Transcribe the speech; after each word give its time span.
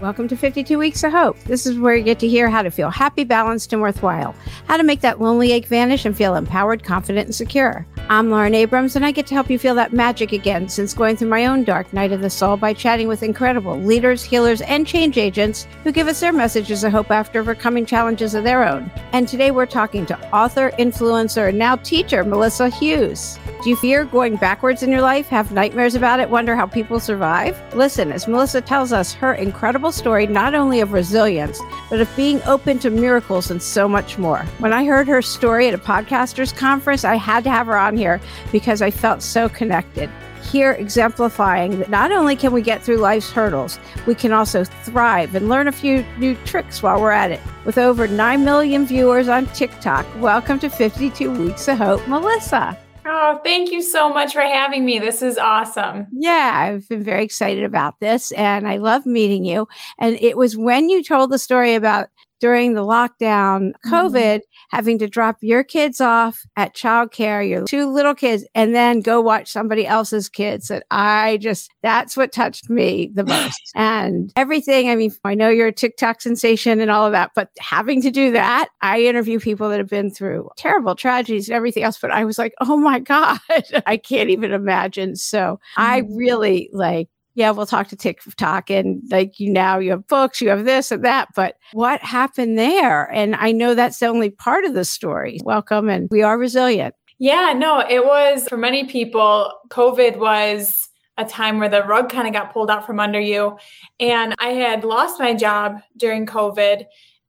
Welcome 0.00 0.28
to 0.28 0.36
52 0.36 0.78
Weeks 0.78 1.02
of 1.02 1.10
Hope. 1.10 1.36
This 1.40 1.66
is 1.66 1.76
where 1.76 1.96
you 1.96 2.04
get 2.04 2.20
to 2.20 2.28
hear 2.28 2.48
how 2.48 2.62
to 2.62 2.70
feel 2.70 2.88
happy, 2.88 3.24
balanced, 3.24 3.72
and 3.72 3.82
worthwhile, 3.82 4.32
how 4.68 4.76
to 4.76 4.84
make 4.84 5.00
that 5.00 5.20
lonely 5.20 5.50
ache 5.50 5.66
vanish 5.66 6.04
and 6.04 6.16
feel 6.16 6.36
empowered, 6.36 6.84
confident, 6.84 7.26
and 7.26 7.34
secure. 7.34 7.84
I'm 8.08 8.30
Lauren 8.30 8.54
Abrams, 8.54 8.94
and 8.94 9.04
I 9.04 9.10
get 9.10 9.26
to 9.26 9.34
help 9.34 9.50
you 9.50 9.58
feel 9.58 9.74
that 9.74 9.92
magic 9.92 10.30
again 10.30 10.68
since 10.68 10.94
going 10.94 11.16
through 11.16 11.30
my 11.30 11.46
own 11.46 11.64
dark 11.64 11.92
night 11.92 12.12
of 12.12 12.22
the 12.22 12.30
soul 12.30 12.56
by 12.56 12.74
chatting 12.74 13.08
with 13.08 13.24
incredible 13.24 13.76
leaders, 13.76 14.22
healers, 14.22 14.60
and 14.60 14.86
change 14.86 15.18
agents 15.18 15.66
who 15.82 15.90
give 15.90 16.06
us 16.06 16.20
their 16.20 16.32
messages 16.32 16.84
of 16.84 16.92
hope 16.92 17.10
after 17.10 17.40
overcoming 17.40 17.84
challenges 17.84 18.36
of 18.36 18.44
their 18.44 18.62
own. 18.62 18.88
And 19.12 19.26
today 19.26 19.50
we're 19.50 19.66
talking 19.66 20.06
to 20.06 20.32
author, 20.32 20.70
influencer, 20.78 21.48
and 21.48 21.58
now 21.58 21.74
teacher 21.74 22.22
Melissa 22.22 22.68
Hughes. 22.68 23.40
Do 23.60 23.70
you 23.70 23.76
fear 23.76 24.04
going 24.04 24.36
backwards 24.36 24.84
in 24.84 24.90
your 24.92 25.00
life, 25.00 25.26
have 25.28 25.50
nightmares 25.50 25.96
about 25.96 26.20
it, 26.20 26.30
wonder 26.30 26.54
how 26.54 26.66
people 26.66 27.00
survive? 27.00 27.60
Listen, 27.74 28.12
as 28.12 28.28
Melissa 28.28 28.60
tells 28.60 28.92
us 28.92 29.12
her 29.14 29.34
incredible 29.34 29.90
story 29.90 30.28
not 30.28 30.54
only 30.54 30.78
of 30.78 30.92
resilience, 30.92 31.60
but 31.90 32.00
of 32.00 32.08
being 32.16 32.40
open 32.44 32.78
to 32.78 32.88
miracles 32.88 33.50
and 33.50 33.60
so 33.60 33.88
much 33.88 34.16
more. 34.16 34.44
When 34.60 34.72
I 34.72 34.84
heard 34.84 35.08
her 35.08 35.20
story 35.22 35.66
at 35.66 35.74
a 35.74 35.78
podcasters 35.78 36.56
conference, 36.56 37.04
I 37.04 37.16
had 37.16 37.42
to 37.44 37.50
have 37.50 37.66
her 37.66 37.76
on 37.76 37.96
here 37.96 38.20
because 38.52 38.80
I 38.80 38.92
felt 38.92 39.22
so 39.22 39.48
connected. 39.48 40.08
Here, 40.52 40.72
exemplifying 40.72 41.80
that 41.80 41.90
not 41.90 42.12
only 42.12 42.36
can 42.36 42.52
we 42.52 42.62
get 42.62 42.80
through 42.80 42.98
life's 42.98 43.32
hurdles, 43.32 43.80
we 44.06 44.14
can 44.14 44.32
also 44.32 44.62
thrive 44.62 45.34
and 45.34 45.48
learn 45.48 45.66
a 45.66 45.72
few 45.72 46.06
new 46.16 46.36
tricks 46.44 46.80
while 46.80 47.00
we're 47.00 47.10
at 47.10 47.32
it. 47.32 47.40
With 47.64 47.76
over 47.76 48.06
9 48.06 48.44
million 48.44 48.86
viewers 48.86 49.26
on 49.26 49.46
TikTok, 49.46 50.06
welcome 50.20 50.60
to 50.60 50.70
52 50.70 51.32
Weeks 51.32 51.66
of 51.66 51.78
Hope, 51.78 52.06
Melissa. 52.06 52.78
Oh, 53.06 53.40
thank 53.42 53.70
you 53.70 53.82
so 53.82 54.12
much 54.12 54.32
for 54.32 54.40
having 54.40 54.84
me. 54.84 54.98
This 54.98 55.22
is 55.22 55.38
awesome. 55.38 56.06
Yeah, 56.12 56.52
I've 56.54 56.88
been 56.88 57.02
very 57.02 57.24
excited 57.24 57.64
about 57.64 58.00
this 58.00 58.32
and 58.32 58.68
I 58.68 58.76
love 58.76 59.06
meeting 59.06 59.44
you. 59.44 59.66
And 59.98 60.16
it 60.20 60.36
was 60.36 60.56
when 60.56 60.88
you 60.88 61.02
told 61.02 61.30
the 61.30 61.38
story 61.38 61.74
about 61.74 62.08
during 62.40 62.74
the 62.74 62.84
lockdown, 62.84 63.72
Mm-hmm. 63.86 63.94
COVID, 63.94 64.40
having 64.70 64.98
to 64.98 65.06
drop 65.08 65.36
your 65.40 65.64
kids 65.64 66.00
off 66.00 66.42
at 66.56 66.74
childcare, 66.74 67.48
your 67.48 67.64
two 67.64 67.86
little 67.90 68.14
kids, 68.14 68.44
and 68.54 68.74
then 68.74 69.00
go 69.00 69.20
watch 69.20 69.50
somebody 69.50 69.86
else's 69.86 70.28
kids. 70.28 70.68
That 70.68 70.84
I 70.90 71.38
just, 71.40 71.70
that's 71.82 72.16
what 72.16 72.32
touched 72.32 72.68
me 72.70 73.10
the 73.14 73.24
most. 73.24 73.72
and 73.74 74.32
everything, 74.36 74.90
I 74.90 74.96
mean, 74.96 75.12
I 75.24 75.34
know 75.34 75.48
you're 75.48 75.68
a 75.68 75.72
TikTok 75.72 76.20
sensation 76.20 76.80
and 76.80 76.90
all 76.90 77.06
of 77.06 77.12
that, 77.12 77.30
but 77.34 77.50
having 77.58 78.02
to 78.02 78.10
do 78.10 78.32
that, 78.32 78.68
I 78.82 79.00
interview 79.02 79.38
people 79.40 79.68
that 79.70 79.78
have 79.78 79.88
been 79.88 80.10
through 80.10 80.50
terrible 80.56 80.94
tragedies 80.94 81.48
and 81.48 81.56
everything 81.56 81.82
else. 81.82 81.98
But 81.98 82.10
I 82.10 82.24
was 82.24 82.38
like, 82.38 82.54
oh 82.60 82.76
my 82.76 82.98
God, 83.08 83.38
I 83.86 83.96
can't 83.96 84.30
even 84.30 84.52
imagine. 84.52 85.16
So 85.16 85.60
I 85.76 86.02
Mhm. 86.02 86.08
really 86.16 86.70
like, 86.72 87.08
yeah, 87.38 87.52
we'll 87.52 87.66
talk 87.66 87.86
to 87.86 87.96
TikTok 87.96 88.68
and 88.68 89.00
like 89.12 89.38
you 89.38 89.48
now 89.48 89.78
you 89.78 89.92
have 89.92 90.08
books, 90.08 90.40
you 90.40 90.48
have 90.48 90.64
this 90.64 90.90
and 90.90 91.04
that, 91.04 91.28
but 91.36 91.54
what 91.72 92.00
happened 92.00 92.58
there? 92.58 93.04
And 93.12 93.36
I 93.36 93.52
know 93.52 93.76
that's 93.76 94.02
only 94.02 94.30
part 94.30 94.64
of 94.64 94.74
the 94.74 94.84
story. 94.84 95.38
Welcome 95.44 95.88
and 95.88 96.08
we 96.10 96.20
are 96.20 96.36
resilient. 96.36 96.96
Yeah, 97.20 97.54
no, 97.56 97.78
it 97.78 98.04
was 98.04 98.48
for 98.48 98.56
many 98.56 98.86
people, 98.86 99.52
COVID 99.68 100.16
was 100.16 100.88
a 101.16 101.24
time 101.24 101.60
where 101.60 101.68
the 101.68 101.84
rug 101.84 102.10
kind 102.10 102.26
of 102.26 102.34
got 102.34 102.52
pulled 102.52 102.72
out 102.72 102.84
from 102.84 102.98
under 102.98 103.20
you. 103.20 103.56
And 104.00 104.34
I 104.40 104.48
had 104.48 104.82
lost 104.82 105.20
my 105.20 105.32
job 105.32 105.76
during 105.96 106.26
COVID 106.26 106.86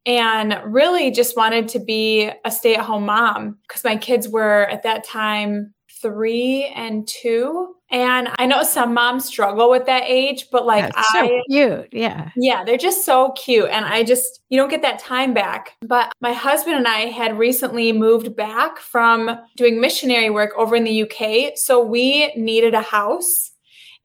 and 0.07 0.59
really 0.65 1.11
just 1.11 1.37
wanted 1.37 1.67
to 1.67 1.79
be 1.79 2.31
a 2.43 2.49
stay 2.49 2.73
at 2.73 2.83
home 2.83 3.05
mom 3.05 3.59
because 3.67 3.83
my 3.83 3.95
kids 3.95 4.27
were 4.27 4.65
at 4.71 4.81
that 4.81 5.03
time 5.03 5.75
three 6.01 6.65
and 6.75 7.07
two. 7.07 7.75
And 7.91 8.29
I 8.37 8.45
know 8.45 8.63
some 8.63 8.93
moms 8.93 9.25
struggle 9.25 9.69
with 9.69 9.85
that 9.87 10.03
age, 10.05 10.47
but 10.51 10.65
like 10.65 10.93
That's 10.93 11.09
I 11.13 11.27
so 11.27 11.41
cute. 11.49 11.89
Yeah. 11.91 12.29
Yeah, 12.35 12.63
they're 12.63 12.77
just 12.77 13.03
so 13.05 13.31
cute. 13.31 13.69
And 13.69 13.85
I 13.85 14.03
just, 14.03 14.41
you 14.49 14.57
don't 14.57 14.69
get 14.69 14.83
that 14.83 14.99
time 14.99 15.33
back. 15.33 15.75
But 15.81 16.11
my 16.21 16.33
husband 16.33 16.77
and 16.77 16.87
I 16.87 17.07
had 17.07 17.37
recently 17.37 17.91
moved 17.91 18.35
back 18.35 18.77
from 18.77 19.39
doing 19.55 19.81
missionary 19.81 20.29
work 20.29 20.51
over 20.57 20.75
in 20.75 20.83
the 20.83 21.03
UK. 21.03 21.57
So 21.57 21.83
we 21.83 22.33
needed 22.35 22.75
a 22.75 22.81
house 22.81 23.51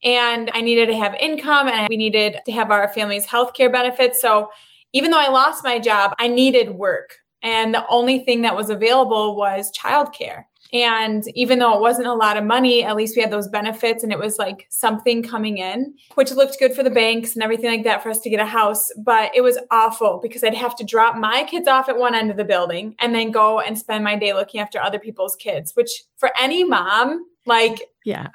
and 0.03 0.51
I 0.55 0.61
needed 0.61 0.87
to 0.87 0.97
have 0.97 1.15
income 1.15 1.69
and 1.69 1.89
we 1.89 1.97
needed 1.97 2.39
to 2.47 2.53
have 2.53 2.71
our 2.71 2.89
family's 2.89 3.27
healthcare 3.27 3.71
benefits. 3.71 4.21
So 4.21 4.51
even 4.93 5.11
though 5.11 5.21
I 5.21 5.29
lost 5.29 5.65
my 5.65 5.79
job, 5.79 6.15
I 6.19 6.29
needed 6.29 6.71
work. 6.71 7.19
And 7.43 7.75
the 7.75 7.87
only 7.89 8.21
thing 8.21 8.43
that 8.43 8.57
was 8.57 8.71
available 8.71 9.37
was 9.37 9.71
childcare. 9.73 10.45
And 10.75 11.23
even 11.37 11.61
though 11.61 11.73
it 11.73 11.81
wasn't 11.81 12.09
a 12.09 12.15
lot 12.15 12.37
of 12.37 12.43
money, 12.43 12.83
at 12.83 12.97
least 12.97 13.15
we 13.15 13.23
had 13.23 13.31
those 13.31 13.47
benefits 13.47 14.03
and 14.03 14.13
it 14.13 14.19
was 14.19 14.39
like 14.39 14.67
something 14.71 15.23
coming 15.23 15.59
in, 15.59 15.95
which 16.17 16.33
looked 16.33 16.59
good 16.59 16.75
for 16.75 16.83
the 16.83 16.91
banks 16.91 17.35
and 17.35 17.45
everything 17.45 17.71
like 17.71 17.85
that 17.85 18.03
for 18.03 18.11
us 18.11 18.19
to 18.23 18.31
get 18.31 18.41
a 18.41 18.45
house. 18.45 18.91
But 18.99 19.31
it 19.37 19.41
was 19.43 19.57
awful 19.71 20.19
because 20.21 20.43
I'd 20.43 20.53
have 20.55 20.75
to 20.77 20.85
drop 20.85 21.17
my 21.17 21.45
kids 21.45 21.69
off 21.69 21.89
at 21.89 21.97
one 21.97 22.17
end 22.17 22.33
of 22.33 22.37
the 22.37 22.45
building 22.45 22.97
and 22.99 23.15
then 23.15 23.31
go 23.31 23.61
and 23.61 23.79
spend 23.79 24.03
my 24.03 24.17
day 24.17 24.35
looking 24.35 24.61
after 24.61 24.83
other 24.83 24.99
people's 24.99 25.37
kids, 25.37 25.77
which 25.77 26.03
for 26.17 26.33
any 26.41 26.65
mom, 26.65 27.25
like 27.47 27.83
Yeah. 28.05 28.29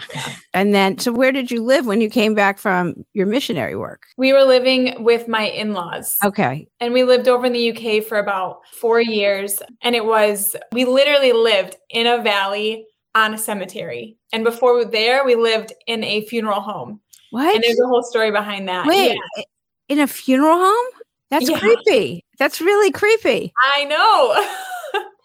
And 0.53 0.74
then, 0.74 0.97
so 0.97 1.12
where 1.12 1.31
did 1.31 1.52
you 1.52 1.64
live 1.64 1.86
when 1.86 2.02
you 2.02 2.09
came 2.09 2.34
back 2.34 2.58
from 2.59 3.06
your 3.14 3.25
missionary 3.28 3.75
work? 3.75 4.03
we 4.18 4.34
were 4.34 4.44
living 4.44 5.03
with 5.03 5.28
my 5.28 5.44
in 5.44 5.74
laws. 5.74 6.18
Okay. 6.24 6.68
And 6.80 6.94
we 6.94 7.03
lived 7.03 7.28
over 7.28 7.46
in 7.46 7.53
the 7.53 7.72
UK 7.72 8.03
for 8.03 8.18
about 8.20 8.62
four 8.80 9.00
years. 9.00 9.62
And 9.81 9.96
it 9.96 10.06
was, 10.06 10.56
we 10.74 10.86
literally 10.86 11.31
lived 11.34 11.75
in 11.90 12.08
a 12.08 12.22
valley 12.22 12.86
on 13.16 13.34
a 13.34 13.38
cemetery. 13.38 14.18
And 14.34 14.44
before 14.44 14.75
we 14.78 14.86
were 14.86 14.92
there, 14.92 15.24
we 15.26 15.36
lived 15.36 15.74
in 15.88 16.03
a 16.03 16.26
funeral 16.26 16.62
home. 16.62 17.00
What? 17.31 17.53
And 17.56 17.64
there's 17.64 17.80
a 17.80 17.88
whole 17.88 18.03
story 18.03 18.31
behind 18.31 18.68
that. 18.70 18.86
Wait, 18.88 19.16
Yeah. 19.38 19.44
in 19.88 20.00
a 20.00 20.08
funeral 20.08 20.58
home? 20.58 20.86
That's 21.31 21.47
Yeah. 21.50 21.59
creepy. 21.59 22.26
That's 22.40 22.59
really 22.62 22.91
creepy. 22.91 23.53
I 23.76 23.86
know. 23.86 24.46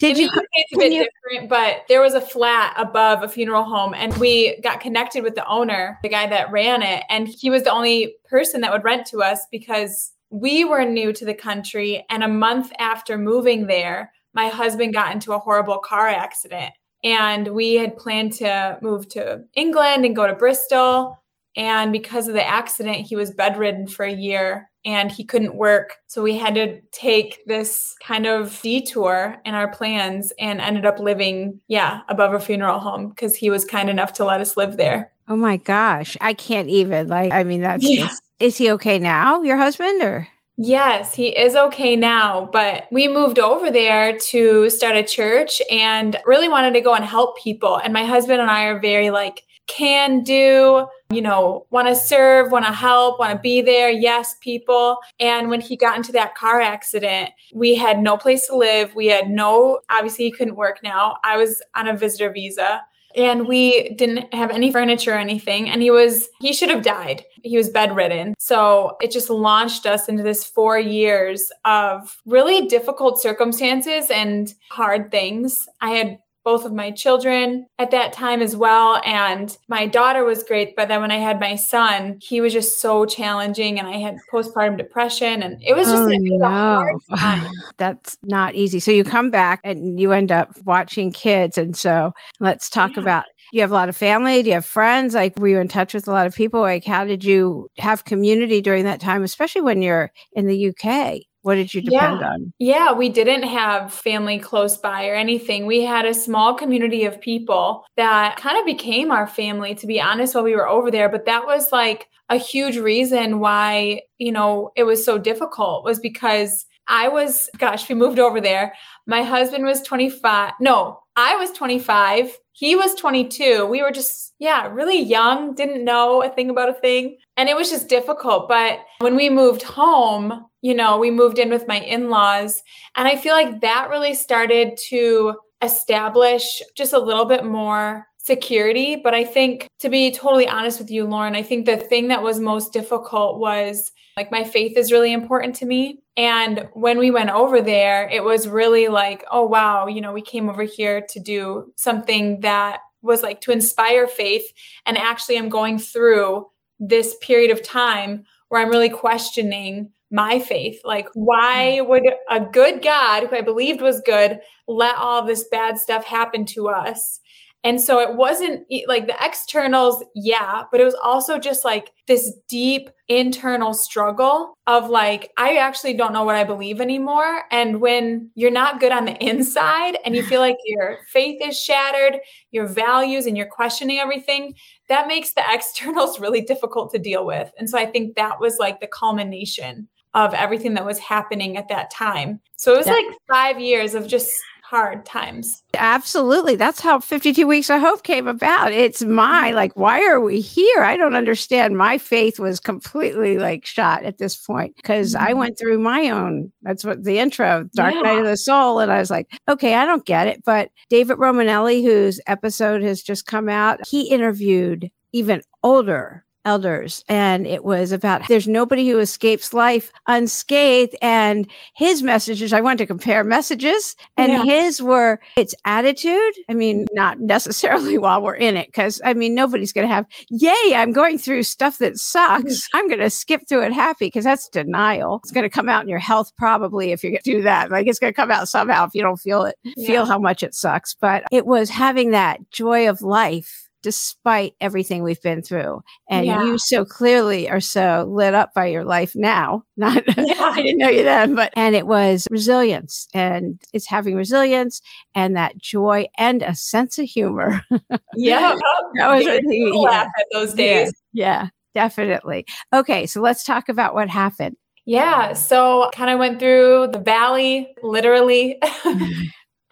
Did 0.04 0.19
you? 0.19 0.28
it's 0.53 0.72
a 0.72 0.76
bit 0.76 0.92
you- 0.92 1.06
different, 1.22 1.48
but 1.48 1.84
there 1.88 2.03
was 2.03 2.12
a 2.12 2.20
flat 2.20 2.75
above 2.76 3.22
a 3.22 3.28
funeral 3.28 3.65
home, 3.65 3.94
and 3.94 4.15
we 4.19 4.60
got 4.60 4.81
connected 4.81 5.22
with 5.22 5.34
the 5.34 5.47
owner, 5.48 5.98
the 6.03 6.10
guy 6.10 6.26
that 6.26 6.53
ran 6.53 6.82
it, 6.82 7.04
and 7.09 7.26
he 7.26 7.48
was 7.48 7.62
the 7.62 7.72
only 7.72 8.16
person 8.28 8.60
that 8.60 8.72
would 8.72 8.84
rent 8.84 9.06
to 9.06 9.22
us 9.22 9.47
because 9.50 10.12
we 10.31 10.65
were 10.65 10.84
new 10.84 11.12
to 11.15 11.25
the 11.25 11.34
country. 11.34 12.04
And 12.10 12.22
a 12.22 12.28
month 12.28 12.70
after 12.78 13.16
moving 13.16 13.66
there, 13.66 14.12
my 14.34 14.48
husband 14.48 14.92
got 14.92 15.12
into 15.12 15.32
a 15.32 15.38
horrible 15.38 15.78
car 15.78 16.09
accident, 16.09 16.72
and 17.03 17.48
we 17.48 17.75
had 17.75 17.97
planned 17.97 18.34
to 18.34 18.78
move 18.82 19.09
to 19.10 19.44
England 19.54 20.04
and 20.04 20.15
go 20.15 20.26
to 20.26 20.34
Bristol. 20.34 21.19
And 21.56 21.92
because 21.92 22.28
of 22.28 22.34
the 22.34 22.47
accident, 22.47 23.06
he 23.06 23.16
was 23.16 23.31
bedridden 23.31 23.86
for 23.86 24.04
a 24.04 24.12
year 24.12 24.71
and 24.84 25.11
he 25.11 25.25
couldn't 25.25 25.55
work. 25.55 25.97
So 26.06 26.22
we 26.22 26.37
had 26.37 26.55
to 26.56 26.81
take 26.93 27.45
this 27.47 27.97
kind 28.03 28.27
of 28.27 28.61
detour 28.62 29.37
in 29.45 29.55
our 29.55 29.71
plans 29.71 30.33
and 30.39 30.61
ended 30.61 30.87
up 30.87 30.99
living, 30.99 31.61
yeah, 31.69 32.00
above 32.09 32.34
a 32.34 32.41
funeral 32.41 32.81
home 32.81 33.09
because 33.09 33.34
he 33.34 33.50
was 33.50 33.65
kind 33.65 33.89
enough 33.89 34.12
to 34.15 34.25
let 34.25 34.41
us 34.41 34.56
live 34.56 34.77
there. 34.77 35.11
Oh 35.28 35.37
my 35.37 35.56
gosh. 35.56 36.17
I 36.21 36.34
can't 36.34 36.69
even. 36.69 37.09
Like, 37.09 37.33
I 37.33 37.45
mean, 37.45 37.62
that's 37.62 37.83
Yeah. 37.83 38.06
just, 38.06 38.22
is 38.41 38.59
he 38.59 38.71
okay 38.72 38.99
now, 38.99 39.43
your 39.43 39.56
husband? 39.56 40.03
Or? 40.03 40.28
Yes, 40.56 41.15
he 41.15 41.28
is 41.28 41.56
okay 41.56 41.97
now, 41.97 42.49
but 42.53 42.87
we 42.93 43.09
moved 43.09 43.39
over 43.39 43.71
there 43.71 44.19
to 44.19 44.71
start 44.71 44.97
a 44.97 45.03
church 45.03 45.61
and 45.71 46.16
really 46.27 46.49
wanted 46.49 46.75
to 46.75 46.81
go 46.81 46.95
and 46.95 47.05
help 47.05 47.39
people. 47.39 47.77
And 47.77 47.93
my 47.93 48.05
husband 48.05 48.41
and 48.41 48.51
I 48.51 48.65
are 48.65 48.78
very 48.78 49.11
like, 49.11 49.43
can 49.66 50.22
do, 50.22 50.86
you 51.10 51.22
know, 51.22 51.66
want 51.70 51.88
to 51.88 51.94
serve, 51.94 52.52
want 52.52 52.64
to 52.64 52.72
help, 52.72 53.19
want 53.19 53.32
to 53.32 53.38
be 53.38 53.62
there. 53.62 53.91
Yes, 53.91 54.36
people. 54.41 54.98
And 55.20 55.48
when 55.48 55.60
he 55.60 55.76
got 55.76 55.97
into 55.97 56.12
that 56.12 56.34
car 56.34 56.60
accident, 56.60 57.30
we 57.52 57.74
had 57.74 58.00
no 58.00 58.16
place 58.16 58.47
to 58.48 58.56
live. 58.56 58.94
We 58.94 59.06
had 59.06 59.30
no, 59.30 59.80
obviously, 59.91 60.26
he 60.26 60.32
couldn't 60.32 60.56
work 60.56 60.80
now. 60.82 61.16
I 61.24 61.36
was 61.36 61.62
on 61.74 61.88
a 61.88 61.97
visitor 61.97 62.30
visa 62.30 62.82
and 63.16 63.47
we 63.47 63.91
didn't 63.91 64.32
have 64.34 64.50
any 64.50 64.72
furniture 64.72 65.12
or 65.12 65.19
anything 65.19 65.69
and 65.69 65.82
he 65.82 65.91
was 65.91 66.28
he 66.41 66.53
should 66.53 66.70
have 66.70 66.82
died 66.82 67.24
he 67.42 67.56
was 67.56 67.69
bedridden 67.69 68.34
so 68.38 68.97
it 69.00 69.10
just 69.10 69.30
launched 69.30 69.86
us 69.86 70.09
into 70.09 70.22
this 70.22 70.44
four 70.44 70.78
years 70.78 71.50
of 71.65 72.21
really 72.27 72.66
difficult 72.66 73.21
circumstances 73.21 74.10
and 74.10 74.54
hard 74.71 75.10
things 75.10 75.66
i 75.80 75.91
had 75.91 76.18
both 76.44 76.64
of 76.64 76.72
my 76.72 76.91
children 76.91 77.66
at 77.78 77.91
that 77.91 78.12
time 78.12 78.42
as 78.42 78.54
well 78.56 79.00
and 79.04 79.56
my 79.68 79.86
daughter 79.86 80.24
was 80.24 80.42
great 80.42 80.74
but 80.76 80.88
then 80.88 81.00
when 81.00 81.10
i 81.10 81.16
had 81.18 81.41
my 81.41 81.54
son 81.56 82.18
he 82.20 82.41
was 82.41 82.52
just 82.52 82.80
so 82.80 83.04
challenging 83.04 83.78
and 83.78 83.88
i 83.88 83.96
had 83.96 84.16
postpartum 84.32 84.76
depression 84.76 85.42
and 85.42 85.62
it 85.62 85.74
was 85.74 85.91
just 85.91 86.04
Oh, 86.04 86.08
it 86.08 86.22
was 86.22 86.41
a 86.42 86.48
hard 86.48 87.00
time. 87.18 87.64
That's 87.78 88.16
not 88.22 88.54
easy. 88.54 88.80
So 88.80 88.91
you 88.91 89.04
come 89.04 89.30
back 89.30 89.60
and 89.64 89.98
you 89.98 90.12
end 90.12 90.30
up 90.30 90.56
watching 90.64 91.10
kids. 91.12 91.58
And 91.58 91.76
so 91.76 92.12
let's 92.41 92.68
talk 92.70 92.92
Yeah. 92.96 93.00
about 93.02 93.24
you 93.52 93.60
have 93.60 93.70
a 93.70 93.74
lot 93.74 93.88
of 93.88 93.96
family? 93.96 94.42
Do 94.42 94.48
you 94.48 94.54
have 94.54 94.66
friends? 94.66 95.14
Like, 95.14 95.38
were 95.38 95.48
you 95.48 95.58
in 95.60 95.68
touch 95.68 95.94
with 95.94 96.08
a 96.08 96.10
lot 96.10 96.26
of 96.26 96.34
people? 96.34 96.60
Like, 96.60 96.84
how 96.84 97.04
did 97.04 97.24
you 97.24 97.68
have 97.78 98.04
community 98.04 98.60
during 98.60 98.84
that 98.84 99.00
time, 99.00 99.22
especially 99.22 99.62
when 99.62 99.80
you're 99.80 100.10
in 100.32 100.46
the 100.46 100.70
UK? 100.70 101.20
What 101.44 101.56
did 101.56 101.74
you 101.74 101.82
depend 101.82 102.20
yeah. 102.20 102.26
on? 102.26 102.52
Yeah, 102.58 102.92
we 102.92 103.10
didn't 103.10 103.42
have 103.42 103.92
family 103.92 104.38
close 104.38 104.78
by 104.78 105.08
or 105.08 105.14
anything. 105.14 105.66
We 105.66 105.82
had 105.82 106.06
a 106.06 106.14
small 106.14 106.54
community 106.54 107.04
of 107.04 107.20
people 107.20 107.84
that 107.98 108.36
kind 108.36 108.58
of 108.58 108.64
became 108.64 109.10
our 109.10 109.26
family, 109.26 109.74
to 109.74 109.86
be 109.86 110.00
honest, 110.00 110.34
while 110.34 110.42
we 110.42 110.56
were 110.56 110.66
over 110.66 110.91
there. 110.91 111.10
But 111.10 111.26
that 111.26 111.44
was 111.44 111.70
like 111.70 112.08
a 112.30 112.38
huge 112.38 112.78
reason 112.78 113.41
why, 113.41 114.00
you 114.16 114.32
know, 114.32 114.72
it 114.74 114.84
was 114.84 115.04
so 115.04 115.18
difficult 115.18 115.84
was 115.84 116.00
because 116.00 116.64
I 116.88 117.08
was, 117.08 117.50
gosh, 117.58 117.91
we 117.91 117.94
moved 117.94 118.18
over 118.18 118.41
there. 118.41 118.74
My 119.06 119.22
husband 119.22 119.66
was 119.66 119.82
25. 119.82 120.52
No, 120.60 121.00
I 121.14 121.36
was 121.36 121.52
25. 121.52 122.38
He 122.52 122.74
was 122.74 122.94
22. 122.94 123.66
We 123.66 123.82
were 123.82 123.91
just, 123.91 124.32
yeah, 124.38 124.66
really 124.68 124.98
young, 124.98 125.54
didn't 125.54 125.84
know 125.84 126.22
a 126.22 126.30
thing 126.30 126.48
about 126.48 126.70
a 126.70 126.74
thing. 126.74 127.18
And 127.36 127.50
it 127.50 127.56
was 127.56 127.68
just 127.68 127.88
difficult. 127.88 128.48
But 128.48 128.80
when 129.00 129.14
we 129.14 129.28
moved 129.28 129.62
home, 129.62 130.46
you 130.65 130.72
know, 130.72 130.97
we 130.97 131.11
moved 131.11 131.39
in 131.39 131.51
with 131.51 131.69
my 131.69 131.78
in 131.78 132.09
laws. 132.09 132.63
And 132.97 133.07
I 133.07 133.16
feel 133.16 133.34
like 133.34 133.61
that 133.61 133.91
really 133.91 134.15
started 134.15 134.78
to 134.89 135.34
establish 135.61 136.63
just 136.75 136.95
a 136.95 136.99
little 136.99 137.27
bit 137.27 137.45
more 137.45 138.07
security. 138.16 138.97
But 138.97 139.13
I 139.13 139.27
think, 139.27 139.69
to 139.81 139.91
be 139.91 140.11
totally 140.11 140.49
honest 140.49 140.78
with 140.78 140.91
you, 140.91 141.05
Lauren, 141.05 141.37
I 141.37 141.43
think 141.43 141.66
the 141.66 141.77
thing 141.77 142.09
that 142.09 142.22
was 142.22 142.41
most 142.41 142.72
difficult 142.72 143.39
was 143.39 143.93
like 144.16 144.31
my 144.31 144.43
faith 144.43 144.78
is 144.78 144.91
really 144.91 145.13
important 145.13 145.55
to 145.57 145.66
me. 145.66 145.99
And 146.16 146.66
when 146.72 146.97
we 146.97 147.11
went 147.11 147.28
over 147.28 147.61
there, 147.61 148.09
it 148.09 148.25
was 148.25 148.49
really 148.49 148.89
like, 148.89 149.22
oh, 149.31 149.45
wow, 149.45 149.87
you 149.87 150.01
know, 150.01 150.15
we 150.15 150.22
came 150.22 150.49
over 150.49 150.63
here 150.63 151.05
to 151.11 151.21
do 151.21 151.75
something 151.77 152.41
that 152.41 152.81
was 153.03 153.22
like 153.22 153.43
to 153.43 153.53
inspire 153.53 154.07
faith. 154.07 154.51
And 154.87 154.97
actually, 154.97 155.37
I'm 155.37 155.51
going 155.51 155.78
through 155.78 156.47
this 156.81 157.16
period 157.21 157.51
of 157.51 157.63
time 157.63 158.25
where 158.49 158.63
I'm 158.63 158.71
really 158.71 158.89
questioning 158.89 159.91
my 160.15 160.39
faith. 160.39 160.81
Like, 160.84 161.09
why 161.15 161.78
mm. 161.81 161.89
would 161.89 162.05
a 162.31 162.41
good 162.41 162.83
God, 162.83 163.27
who 163.27 163.37
I 163.37 163.41
believed 163.41 163.81
was 163.81 164.01
good, 164.01 164.39
let 164.69 164.97
all 164.97 165.27
this 165.27 165.45
bad 165.51 165.77
stuff 165.77 166.05
happen 166.05 166.47
to 166.47 166.69
us? 166.69 167.21
And 167.65 167.81
so 167.81 167.99
it 167.99 168.15
wasn't 168.15 168.66
like 168.87 169.07
the 169.07 169.16
externals, 169.25 170.05
yeah, 170.15 170.65
but 170.71 170.83
it 170.83 170.84
was 170.84 170.97
also 171.03 171.39
just 171.39 171.65
like 171.65 171.93
this 172.07 172.31
deep 172.47 172.91
internal 173.09 173.72
struggle 173.72 174.53
of 174.66 174.91
like, 174.91 175.33
I 175.39 175.57
actually 175.57 175.95
don't 175.95 176.13
know 176.13 176.25
what 176.25 176.37
I 176.37 176.45
believe 176.45 176.78
anymore. 176.78 177.45
And 177.51 177.81
when 177.81 178.31
you're 178.34 178.51
not 178.51 178.81
good 178.81 178.93
on 178.93 179.07
the 179.07 179.16
inside 179.27 179.97
and 180.05 180.15
you 180.15 180.22
feel 180.22 180.43
like 180.43 180.59
your 180.66 180.99
faith 181.11 181.41
is 181.43 181.59
shattered, 181.59 182.21
your 182.51 182.66
values, 182.66 183.25
and 183.25 183.34
you're 183.34 183.47
questioning 183.47 183.99
everything, 183.99 184.55
that 184.91 185.09
makes 185.09 185.33
the 185.33 185.43
externals 185.49 186.21
really 186.21 186.43
difficult 186.43 186.93
to 186.93 186.99
deal 186.99 187.25
with. 187.25 187.51
And 187.59 187.69
so 187.69 187.78
I 187.78 187.87
think 187.87 188.15
that 188.15 188.41
was 188.41 188.59
like 188.59 188.81
the 188.81 188.87
culmination 188.87 189.89
of 190.15 190.33
everything 190.34 190.75
that 190.75 190.87
was 190.87 190.99
happening 190.99 191.57
at 191.57 191.69
that 191.69 191.91
time. 191.91 192.41
So 192.57 192.75
it 192.75 192.78
was 192.78 192.87
yeah. 192.87 192.93
like 192.95 193.07
five 193.28 193.61
years 193.61 193.95
of 193.95 194.07
just 194.07 194.33
hard 194.75 195.05
times. 195.05 195.63
Absolutely. 195.75 196.57
That's 196.57 196.81
how 196.81 196.99
52 196.99 197.47
Weeks 197.47 197.69
of 197.69 197.81
Hope 197.81 198.03
came 198.03 198.27
about. 198.27 198.72
It's 198.72 199.05
my, 199.05 199.49
mm-hmm. 199.49 199.57
like, 199.57 199.77
why 199.77 200.05
are 200.05 200.21
we 200.21 200.41
here? 200.41 200.83
I 200.83 200.97
don't 200.97 201.15
understand. 201.15 201.77
My 201.77 201.99
faith 201.99 202.41
was 202.41 202.61
completely 202.61 203.39
like 203.39 203.66
shot 203.66 204.05
at 204.05 204.19
this 204.19 204.37
point 204.37 204.75
because 204.77 205.15
mm-hmm. 205.15 205.27
I 205.28 205.33
went 205.34 205.59
through 205.59 205.78
my 205.78 206.09
own, 206.09 206.51
that's 206.63 206.83
what 206.83 207.05
the 207.05 207.19
intro, 207.19 207.69
Dark 207.75 207.95
yeah. 207.95 208.01
Night 208.01 208.19
of 208.19 208.25
the 208.25 208.37
Soul. 208.37 208.81
And 208.81 208.91
I 208.91 208.99
was 208.99 209.11
like, 209.11 209.31
okay, 209.49 209.75
I 209.75 209.84
don't 209.84 210.07
get 210.07 210.28
it. 210.28 210.43
But 210.45 210.71
David 210.89 211.19
Romanelli, 211.19 211.84
whose 211.84 212.21
episode 212.27 212.83
has 212.83 213.03
just 213.03 213.27
come 213.27 213.49
out, 213.49 213.87
he 213.87 214.09
interviewed 214.09 214.91
even 215.13 215.43
older 215.63 216.23
elders. 216.44 217.04
And 217.08 217.46
it 217.46 217.64
was 217.64 217.92
about 217.92 218.26
there's 218.28 218.48
nobody 218.48 218.88
who 218.88 218.98
escapes 218.98 219.52
life 219.52 219.92
unscathed. 220.06 220.96
And 221.02 221.50
his 221.74 222.02
messages 222.02 222.52
i 222.52 222.60
want 222.60 222.78
to 222.78 222.86
compare 222.86 223.24
messages 223.24 223.96
and 224.16 224.32
yeah. 224.32 224.42
his 224.44 224.80
were 224.80 225.20
its 225.36 225.54
attitude. 225.64 226.34
I 226.48 226.54
mean 226.54 226.86
not 226.92 227.20
necessarily 227.20 227.98
while 228.04 228.22
we're 228.22 228.34
in 228.34 228.56
it 228.56 228.66
because 228.68 229.00
i 229.04 229.14
mean 229.14 229.34
nobody's 229.34 229.72
going 229.72 229.86
to 229.86 229.92
have 229.92 230.06
yay 230.30 230.74
i'm 230.74 230.92
going 230.92 231.18
through 231.18 231.42
stuff 231.42 231.78
that 231.78 231.98
sucks. 231.98 232.42
Mm-hmm. 232.42 232.76
i'm 232.76 232.88
going 232.88 233.00
to 233.00 233.10
skip 233.10 233.42
through 233.48 233.62
it 233.62 233.72
happy 233.72 234.06
because 234.06 234.24
that's 234.24 234.48
denial. 234.48 235.20
It's 235.22 235.32
going 235.32 235.44
to 235.44 235.50
come 235.50 235.68
out 235.68 235.82
in 235.82 235.88
your 235.88 235.98
health 235.98 236.32
probably 236.36 236.92
if 236.92 237.04
you 237.04 237.18
do 237.24 237.42
that. 237.42 237.70
Like 237.70 237.86
it's 237.86 237.98
going 237.98 238.12
to 238.12 238.16
come 238.16 238.30
out 238.30 238.48
somehow 238.48 238.86
if 238.86 238.94
you 238.94 239.02
don't 239.02 239.16
feel 239.16 239.44
it 239.44 239.56
yeah. 239.64 239.86
feel 239.86 240.06
how 240.06 240.18
much 240.18 240.42
it 240.42 240.54
sucks. 240.54 240.94
But 240.94 241.24
it 241.30 241.46
was 241.46 241.70
having 241.70 242.10
that 242.12 242.50
joy 242.50 242.88
of 242.88 243.02
life 243.02 243.64
despite 243.84 244.54
everything 244.63 245.03
we've 245.03 245.21
been 245.21 245.42
through. 245.42 245.83
And 246.09 246.25
yeah. 246.25 246.42
you 246.42 246.59
so 246.59 246.86
clearly 246.86 247.51
are 247.51 247.60
so 247.60 248.07
lit 248.09 248.33
up 248.33 248.54
by 248.54 248.66
your 248.66 248.83
life 248.83 249.15
now. 249.15 249.63
Not 249.77 250.03
yeah. 250.16 250.34
I 250.41 250.63
didn't 250.63 250.78
know 250.78 250.89
you 250.89 251.04
then, 251.04 251.34
but 251.34 251.53
and 251.54 251.77
it 251.77 251.86
was 251.86 252.27
resilience 252.31 253.07
and 253.13 253.60
it's 253.75 253.86
having 253.86 254.16
resilience 254.16 254.81
and 255.15 255.36
that 255.36 255.59
joy 255.59 256.07
and 256.16 256.42
a 256.42 256.54
sense 256.54 256.99
of 256.99 257.04
humor. 257.04 257.62
Yeah. 258.16 258.57
that 258.95 259.09
was 259.09 259.25
yeah. 259.26 259.71
laugh 259.73 260.07
at 260.07 260.26
those 260.33 260.54
days. 260.54 260.92
Yeah, 261.12 261.42
yeah, 261.42 261.49
definitely. 261.75 262.47
Okay, 262.73 263.07
so 263.07 263.21
let's 263.21 263.45
talk 263.45 263.69
about 263.69 263.92
what 263.92 264.09
happened. 264.09 264.57
Yeah. 264.87 265.33
So 265.33 265.90
kind 265.92 266.11
of 266.11 266.19
went 266.19 266.38
through 266.38 266.88
the 266.92 267.00
valley, 267.00 267.75
literally. 267.83 268.61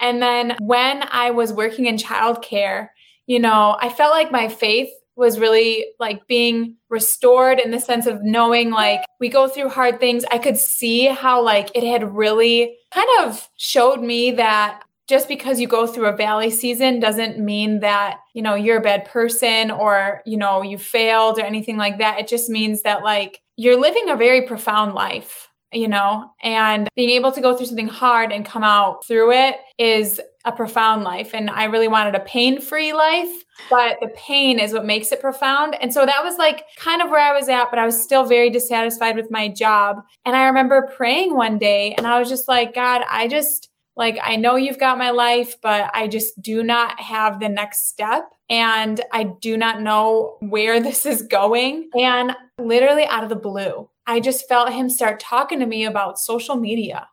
and 0.00 0.20
then 0.20 0.56
when 0.60 1.04
I 1.10 1.30
was 1.30 1.52
working 1.52 1.86
in 1.86 1.96
childcare, 1.96 2.88
you 3.26 3.38
know, 3.38 3.76
I 3.80 3.88
felt 3.88 4.12
like 4.12 4.32
my 4.32 4.48
faith 4.48 4.90
was 5.14 5.38
really 5.38 5.86
like 5.98 6.26
being 6.26 6.76
restored 6.88 7.60
in 7.60 7.70
the 7.70 7.80
sense 7.80 8.06
of 8.06 8.22
knowing 8.22 8.70
like 8.70 9.04
we 9.20 9.28
go 9.28 9.46
through 9.46 9.68
hard 9.68 10.00
things. 10.00 10.24
I 10.30 10.38
could 10.38 10.56
see 10.56 11.06
how 11.06 11.42
like 11.42 11.70
it 11.74 11.84
had 11.84 12.14
really 12.14 12.76
kind 12.92 13.08
of 13.20 13.48
showed 13.56 14.00
me 14.00 14.32
that 14.32 14.82
just 15.08 15.28
because 15.28 15.60
you 15.60 15.68
go 15.68 15.86
through 15.86 16.06
a 16.06 16.16
valley 16.16 16.50
season 16.50 16.98
doesn't 16.98 17.38
mean 17.38 17.80
that, 17.80 18.20
you 18.32 18.40
know, 18.40 18.54
you're 18.54 18.78
a 18.78 18.82
bad 18.82 19.04
person 19.04 19.70
or, 19.70 20.22
you 20.24 20.38
know, 20.38 20.62
you 20.62 20.78
failed 20.78 21.38
or 21.38 21.42
anything 21.42 21.76
like 21.76 21.98
that. 21.98 22.18
It 22.18 22.28
just 22.28 22.48
means 22.48 22.82
that 22.82 23.02
like 23.02 23.42
you're 23.56 23.78
living 23.78 24.08
a 24.08 24.16
very 24.16 24.46
profound 24.46 24.94
life 24.94 25.48
you 25.72 25.88
know, 25.88 26.30
and 26.42 26.88
being 26.94 27.10
able 27.10 27.32
to 27.32 27.40
go 27.40 27.56
through 27.56 27.66
something 27.66 27.88
hard 27.88 28.32
and 28.32 28.44
come 28.44 28.64
out 28.64 29.04
through 29.06 29.32
it 29.32 29.56
is 29.78 30.20
a 30.44 30.52
profound 30.52 31.04
life. 31.04 31.30
And 31.34 31.48
I 31.48 31.64
really 31.64 31.88
wanted 31.88 32.14
a 32.14 32.20
pain 32.20 32.60
free 32.60 32.92
life, 32.92 33.44
but 33.70 33.98
the 34.00 34.08
pain 34.08 34.58
is 34.58 34.72
what 34.72 34.84
makes 34.84 35.12
it 35.12 35.20
profound. 35.20 35.76
And 35.80 35.92
so 35.92 36.04
that 36.04 36.24
was 36.24 36.36
like 36.36 36.64
kind 36.76 37.00
of 37.00 37.10
where 37.10 37.20
I 37.20 37.32
was 37.32 37.48
at, 37.48 37.70
but 37.70 37.78
I 37.78 37.86
was 37.86 38.02
still 38.02 38.24
very 38.24 38.50
dissatisfied 38.50 39.16
with 39.16 39.30
my 39.30 39.48
job. 39.48 40.02
And 40.24 40.34
I 40.34 40.46
remember 40.46 40.90
praying 40.96 41.36
one 41.36 41.58
day 41.58 41.94
and 41.94 42.06
I 42.06 42.18
was 42.18 42.28
just 42.28 42.48
like, 42.48 42.74
God, 42.74 43.02
I 43.08 43.28
just, 43.28 43.68
like, 43.94 44.18
I 44.22 44.36
know 44.36 44.56
you've 44.56 44.78
got 44.78 44.98
my 44.98 45.10
life, 45.10 45.56
but 45.62 45.90
I 45.94 46.08
just 46.08 46.40
do 46.40 46.62
not 46.62 46.98
have 46.98 47.40
the 47.40 47.48
next 47.48 47.88
step. 47.88 48.24
And 48.48 49.00
I 49.12 49.24
do 49.24 49.56
not 49.56 49.80
know 49.80 50.38
where 50.40 50.80
this 50.82 51.06
is 51.06 51.22
going. 51.22 51.90
And 51.94 52.34
literally 52.58 53.06
out 53.06 53.22
of 53.22 53.28
the 53.28 53.36
blue, 53.36 53.88
I 54.06 54.20
just 54.20 54.48
felt 54.48 54.72
him 54.72 54.88
start 54.88 55.20
talking 55.20 55.60
to 55.60 55.66
me 55.66 55.84
about 55.84 56.18
social 56.18 56.56
media 56.56 57.08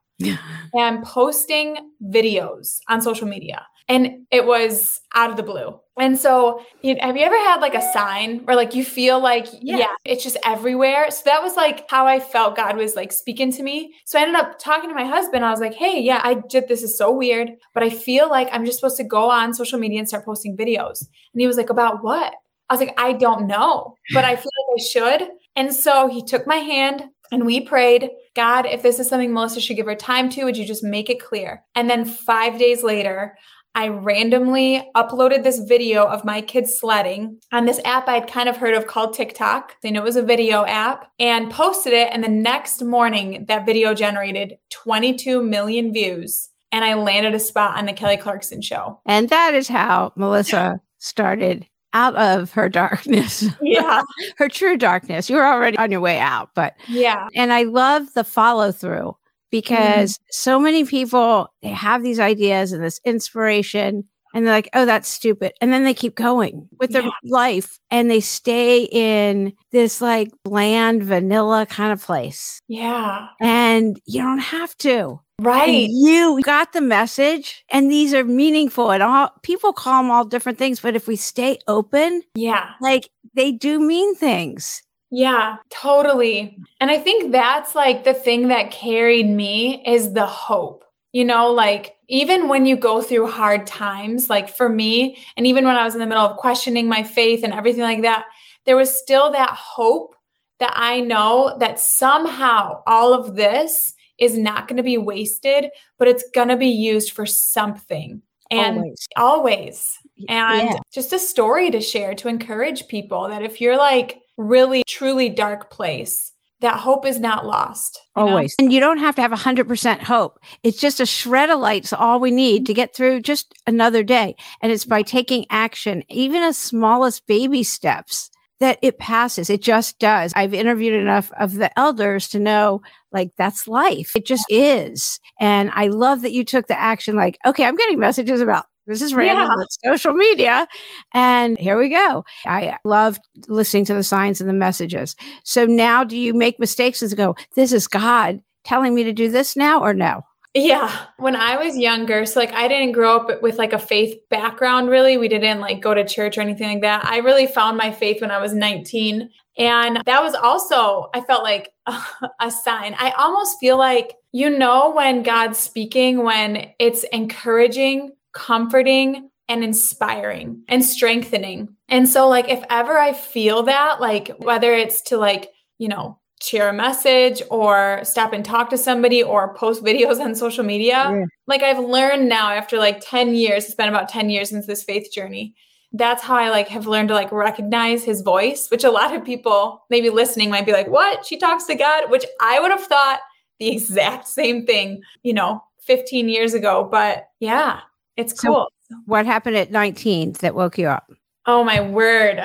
and 0.73 1.03
posting 1.03 1.77
videos 2.03 2.79
on 2.87 3.01
social 3.01 3.27
media. 3.27 3.65
And 3.87 4.27
it 4.31 4.45
was 4.45 5.01
out 5.15 5.31
of 5.31 5.37
the 5.37 5.41
blue. 5.41 5.79
And 5.99 6.17
so, 6.17 6.63
you 6.81 6.93
know, 6.93 7.01
have 7.01 7.17
you 7.17 7.23
ever 7.23 7.35
had 7.35 7.59
like 7.59 7.73
a 7.73 7.91
sign 7.91 8.45
where 8.45 8.55
like 8.55 8.75
you 8.75 8.85
feel 8.85 9.19
like, 9.19 9.47
yeah. 9.51 9.77
yeah, 9.77 9.93
it's 10.05 10.23
just 10.23 10.37
everywhere? 10.45 11.09
So 11.09 11.23
that 11.25 11.41
was 11.41 11.55
like 11.55 11.89
how 11.89 12.05
I 12.05 12.19
felt 12.19 12.55
God 12.55 12.77
was 12.77 12.95
like 12.95 13.11
speaking 13.11 13.51
to 13.53 13.63
me. 13.63 13.95
So 14.05 14.19
I 14.19 14.21
ended 14.21 14.35
up 14.35 14.59
talking 14.59 14.89
to 14.89 14.95
my 14.95 15.05
husband. 15.05 15.43
I 15.43 15.49
was 15.49 15.59
like, 15.59 15.73
hey, 15.73 15.99
yeah, 15.99 16.21
I 16.23 16.35
did 16.35 16.67
this 16.67 16.83
is 16.83 16.97
so 16.97 17.11
weird, 17.11 17.49
but 17.73 17.81
I 17.81 17.89
feel 17.89 18.29
like 18.29 18.47
I'm 18.51 18.63
just 18.63 18.79
supposed 18.79 18.97
to 18.97 19.03
go 19.03 19.29
on 19.31 19.55
social 19.55 19.79
media 19.79 19.99
and 19.99 20.07
start 20.07 20.23
posting 20.23 20.55
videos. 20.55 21.01
And 21.33 21.41
he 21.41 21.47
was 21.47 21.57
like, 21.57 21.71
about 21.71 22.03
what? 22.03 22.33
I 22.69 22.73
was 22.75 22.79
like, 22.79 22.93
I 22.99 23.13
don't 23.13 23.47
know, 23.47 23.95
but 24.13 24.23
I 24.23 24.35
feel 24.35 24.51
like 24.69 24.79
I 24.79 24.83
should. 24.83 25.29
And 25.55 25.73
so 25.73 26.07
he 26.07 26.23
took 26.23 26.47
my 26.47 26.57
hand 26.57 27.03
and 27.31 27.45
we 27.45 27.61
prayed, 27.61 28.09
God, 28.35 28.65
if 28.65 28.81
this 28.81 28.99
is 28.99 29.07
something 29.07 29.33
Melissa 29.33 29.61
should 29.61 29.75
give 29.75 29.85
her 29.85 29.95
time 29.95 30.29
to, 30.31 30.45
would 30.45 30.57
you 30.57 30.65
just 30.65 30.83
make 30.83 31.09
it 31.09 31.23
clear? 31.23 31.63
And 31.75 31.89
then 31.89 32.05
five 32.05 32.57
days 32.57 32.83
later, 32.83 33.35
I 33.75 33.89
randomly 33.89 34.89
uploaded 34.95 35.43
this 35.43 35.59
video 35.59 36.05
of 36.05 36.25
my 36.25 36.41
kids 36.41 36.77
sledding 36.77 37.39
on 37.51 37.65
this 37.65 37.79
app 37.85 38.07
I'd 38.07 38.27
kind 38.27 38.49
of 38.49 38.57
heard 38.57 38.73
of 38.73 38.87
called 38.87 39.13
TikTok. 39.13 39.75
I 39.85 39.91
know 39.91 40.01
it 40.01 40.05
was 40.05 40.15
a 40.15 40.23
video 40.23 40.65
app 40.65 41.11
and 41.19 41.51
posted 41.51 41.93
it. 41.93 42.09
And 42.11 42.23
the 42.23 42.29
next 42.29 42.81
morning, 42.81 43.45
that 43.47 43.65
video 43.65 43.93
generated 43.93 44.57
22 44.71 45.43
million 45.43 45.93
views. 45.93 46.49
And 46.71 46.83
I 46.83 46.95
landed 46.95 47.33
a 47.33 47.39
spot 47.39 47.77
on 47.77 47.85
the 47.85 47.93
Kelly 47.93 48.17
Clarkson 48.17 48.61
show. 48.61 48.99
And 49.05 49.29
that 49.29 49.53
is 49.53 49.67
how 49.67 50.13
Melissa 50.15 50.81
started 50.97 51.67
out 51.93 52.15
of 52.15 52.51
her 52.51 52.69
darkness. 52.69 53.45
Yeah. 53.61 54.03
her 54.37 54.49
true 54.49 54.77
darkness. 54.77 55.29
You 55.29 55.37
were 55.37 55.45
already 55.45 55.77
on 55.77 55.91
your 55.91 56.01
way 56.01 56.19
out, 56.19 56.49
but 56.55 56.75
yeah. 56.87 57.27
And 57.35 57.51
I 57.53 57.63
love 57.63 58.13
the 58.13 58.23
follow 58.23 58.71
through 58.71 59.15
because 59.51 60.13
mm-hmm. 60.13 60.23
so 60.31 60.59
many 60.59 60.85
people 60.85 61.47
they 61.61 61.69
have 61.69 62.03
these 62.03 62.19
ideas 62.19 62.71
and 62.71 62.83
this 62.83 62.99
inspiration 63.05 64.05
and 64.33 64.45
they're 64.45 64.53
like, 64.53 64.69
oh, 64.73 64.85
that's 64.85 65.09
stupid. 65.09 65.53
And 65.59 65.73
then 65.73 65.83
they 65.83 65.93
keep 65.93 66.15
going 66.15 66.69
with 66.79 66.91
their 66.91 67.01
Yeah. 67.01 67.09
life 67.23 67.79
and 67.89 68.11
they 68.11 68.19
stay 68.19 68.83
in 68.83 69.53
this 69.71 70.01
like 70.01 70.29
bland 70.43 71.03
vanilla 71.03 71.65
kind 71.65 71.91
of 71.91 72.03
place. 72.03 72.61
Yeah. 72.67 73.27
And 73.41 73.99
you 74.05 74.21
don't 74.21 74.39
have 74.39 74.77
to. 74.77 75.19
And 75.39 75.45
Right. 75.45 75.87
you 75.89 76.41
got 76.43 76.73
the 76.73 76.81
message 76.81 77.63
and 77.69 77.89
these 77.89 78.13
are 78.13 78.25
meaningful 78.25 78.91
and 78.91 79.01
all 79.01 79.31
people 79.41 79.71
call 79.71 80.01
them 80.03 80.11
all 80.11 80.25
different 80.25 80.57
things. 80.57 80.81
But 80.81 80.95
if 80.95 81.07
we 81.07 81.15
stay 81.15 81.59
open, 81.67 82.23
Yeah. 82.35 82.71
like 82.81 83.09
they 83.33 83.51
do 83.51 83.79
mean 83.79 84.15
things. 84.15 84.83
Yeah, 85.11 85.55
totally. 85.69 86.57
And 86.81 86.91
I 86.91 86.99
think 86.99 87.31
that's 87.31 87.73
like 87.73 88.03
the 88.03 88.13
thing 88.13 88.49
that 88.49 88.71
carried 88.71 89.27
me 89.29 89.81
is 89.85 90.13
the 90.13 90.25
hope. 90.25 90.83
You 91.13 91.25
know, 91.25 91.51
like 91.51 91.95
even 92.09 92.47
when 92.49 92.65
you 92.65 92.75
go 92.75 93.01
through 93.01 93.27
hard 93.31 93.65
times, 93.65 94.29
like 94.29 94.55
for 94.55 94.69
me, 94.69 95.17
and 95.37 95.47
even 95.47 95.65
when 95.65 95.75
I 95.75 95.83
was 95.83 95.95
in 95.95 95.99
the 96.01 96.05
middle 96.05 96.23
of 96.25 96.37
questioning 96.37 96.87
my 96.87 97.01
faith 97.01 97.43
and 97.43 97.53
everything 97.53 97.81
like 97.81 98.03
that, 98.03 98.25
there 98.65 98.75
was 98.75 98.95
still 99.01 99.31
that 99.31 99.49
hope 99.51 100.15
that 100.59 100.73
I 100.75 100.99
know 100.99 101.55
that 101.59 101.79
somehow 101.79 102.83
all 102.85 103.13
of 103.13 103.35
this 103.35 103.93
is 104.19 104.37
not 104.37 104.67
going 104.67 104.77
to 104.77 104.83
be 104.83 104.97
wasted, 104.97 105.69
but 105.97 106.07
it's 106.07 106.23
going 106.33 106.49
to 106.49 106.57
be 106.57 106.67
used 106.67 107.11
for 107.11 107.25
something. 107.25 108.21
And 108.51 108.77
always. 108.77 109.07
always 109.15 109.97
and 110.27 110.69
Yeah. 110.69 110.79
just 110.91 111.13
a 111.13 111.19
story 111.19 111.69
to 111.69 111.79
share 111.79 112.15
to 112.15 112.27
encourage 112.27 112.87
people 112.87 113.27
that 113.29 113.43
if 113.43 113.61
you're 113.61 113.77
like 113.77 114.19
really 114.37 114.83
truly 114.87 115.29
dark 115.29 115.69
place 115.69 116.33
that 116.61 116.77
hope 116.79 117.05
is 117.05 117.19
not 117.19 117.45
lost 117.45 117.99
you 118.17 118.23
know? 118.23 118.29
Always. 118.31 118.55
And 118.59 118.73
you 118.73 118.79
don't 118.79 118.97
have 118.97 119.15
to 119.15 119.21
have 119.21 119.31
100% 119.31 120.01
hope. 120.01 120.39
It's 120.63 120.79
just 120.79 120.99
a 120.99 121.05
shred 121.05 121.49
of 121.49 121.59
light's 121.59 121.93
all 121.93 122.19
we 122.19 122.31
need 122.31 122.65
to 122.65 122.73
get 122.73 122.95
through 122.95 123.21
just 123.21 123.53
another 123.65 124.03
day. 124.03 124.35
And 124.61 124.71
it's 124.71 124.83
by 124.83 125.03
taking 125.03 125.45
action, 125.49 126.03
even 126.09 126.41
as 126.43 126.57
small 126.57 127.05
as 127.05 127.19
baby 127.21 127.63
steps, 127.63 128.29
that 128.59 128.77
it 128.81 128.99
passes. 128.99 129.49
It 129.49 129.61
just 129.61 129.99
does. 129.99 130.33
I've 130.35 130.53
interviewed 130.53 130.93
enough 130.93 131.31
of 131.39 131.55
the 131.55 131.77
elders 131.79 132.27
to 132.29 132.39
know 132.39 132.81
like 133.11 133.31
that's 133.37 133.67
life. 133.67 134.15
It 134.15 134.25
just 134.25 134.45
is. 134.49 135.19
And 135.39 135.71
I 135.73 135.87
love 135.87 136.21
that 136.21 136.33
you 136.33 136.43
took 136.43 136.67
the 136.67 136.79
action 136.79 137.15
like, 137.15 137.37
okay, 137.45 137.65
I'm 137.65 137.75
getting 137.75 137.99
messages 137.99 138.41
about 138.41 138.65
this 138.87 139.01
is 139.03 139.13
random 139.13 139.47
Yeah. 139.47 139.55
but 139.55 139.67
social 139.93 140.13
media. 140.13 140.67
And 141.13 141.57
here 141.59 141.77
we 141.77 141.89
go. 141.89 142.25
I 142.45 142.77
love 142.83 143.19
listening 143.47 143.85
to 143.85 143.93
the 143.93 144.03
signs 144.03 144.41
and 144.41 144.49
the 144.49 144.53
messages. 144.53 145.15
So 145.43 145.65
now 145.65 146.03
do 146.03 146.17
you 146.17 146.33
make 146.33 146.59
mistakes 146.59 147.01
and 147.01 147.15
go, 147.15 147.35
this 147.55 147.71
is 147.71 147.87
God 147.87 148.41
telling 148.65 148.95
me 148.95 149.03
to 149.03 149.13
do 149.13 149.29
this 149.29 149.55
now 149.55 149.81
or 149.81 149.93
no? 149.93 150.23
Yeah 150.53 151.05
when 151.17 151.35
i 151.35 151.63
was 151.63 151.77
younger 151.77 152.25
so 152.25 152.39
like 152.39 152.51
i 152.53 152.67
didn't 152.67 152.91
grow 152.91 153.15
up 153.15 153.41
with 153.41 153.57
like 153.57 153.73
a 153.73 153.79
faith 153.79 154.17
background 154.29 154.89
really. 154.89 155.17
We 155.17 155.27
didn't 155.27 155.59
like 155.59 155.81
go 155.81 155.93
to 155.93 156.05
church 156.05 156.37
or 156.37 156.41
anything 156.41 156.69
like 156.69 156.81
that. 156.81 157.05
I 157.05 157.17
really 157.17 157.47
found 157.47 157.77
my 157.77 157.91
faith 157.91 158.21
when 158.21 158.31
i 158.31 158.39
was 158.39 158.53
19 158.53 159.29
and 159.57 160.01
that 160.05 160.23
was 160.23 160.33
also 160.33 161.09
i 161.13 161.21
felt 161.21 161.43
like 161.43 161.69
a 162.41 162.51
sign. 162.51 162.95
I 162.97 163.11
almost 163.17 163.57
feel 163.59 163.77
like 163.77 164.15
you 164.31 164.49
know 164.49 164.91
when 164.91 165.23
god's 165.23 165.59
speaking 165.59 166.23
when 166.23 166.71
it's 166.79 167.03
encouraging 167.03 168.11
comforting 168.31 169.29
and 169.49 169.63
inspiring 169.63 170.63
and 170.67 170.85
strengthening. 170.85 171.75
And 171.89 172.07
so 172.07 172.29
like 172.29 172.49
if 172.49 172.63
ever 172.69 172.97
I 172.97 173.13
feel 173.13 173.63
that 173.63 173.99
like 173.99 174.31
whether 174.37 174.73
it's 174.73 175.01
to 175.03 175.17
like, 175.17 175.49
you 175.79 175.87
know, 175.87 176.19
share 176.41 176.69
a 176.69 176.73
message 176.73 177.41
or 177.49 177.99
stop 178.03 178.31
and 178.33 178.45
talk 178.45 178.69
to 178.69 178.77
somebody 178.77 179.21
or 179.21 179.53
post 179.55 179.83
videos 179.83 180.19
on 180.19 180.35
social 180.35 180.63
media, 180.63 181.09
Yeah. 181.13 181.25
like 181.47 181.61
I've 181.63 181.79
learned 181.79 182.29
now 182.29 182.51
after 182.51 182.77
like 182.77 183.01
10 183.01 183.35
years, 183.35 183.65
it's 183.65 183.75
been 183.75 183.89
about 183.89 184.07
10 184.09 184.29
years 184.29 184.49
since 184.49 184.65
this 184.65 184.83
faith 184.83 185.11
journey. 185.11 185.53
That's 185.91 186.23
how 186.23 186.35
I 186.35 186.49
like 186.49 186.67
have 186.69 186.87
learned 186.87 187.09
to 187.09 187.15
like 187.15 187.31
recognize 187.31 188.03
his 188.03 188.21
voice, 188.21 188.69
which 188.69 188.83
a 188.83 188.91
lot 188.91 189.13
of 189.15 189.25
people 189.25 189.83
maybe 189.89 190.09
listening 190.09 190.49
might 190.51 190.65
be 190.65 190.71
like, 190.71 190.87
"What? 190.87 191.25
She 191.25 191.35
talks 191.37 191.65
to 191.65 191.75
God?" 191.75 192.09
which 192.11 192.25
I 192.39 192.59
would 192.59 192.71
have 192.71 192.83
thought 192.83 193.19
the 193.59 193.69
exact 193.71 194.27
same 194.27 194.65
thing, 194.65 195.01
you 195.23 195.33
know, 195.33 195.63
15 195.81 196.29
years 196.29 196.53
ago, 196.53 196.87
but 196.89 197.27
yeah, 197.39 197.79
it's 198.15 198.39
So- 198.39 198.47
cool. 198.47 198.67
What 199.05 199.25
happened 199.25 199.55
at 199.57 199.71
19 199.71 200.33
that 200.41 200.55
woke 200.55 200.77
you 200.77 200.87
up? 200.87 201.11
Oh 201.47 201.63
my 201.63 201.81
word. 201.81 202.39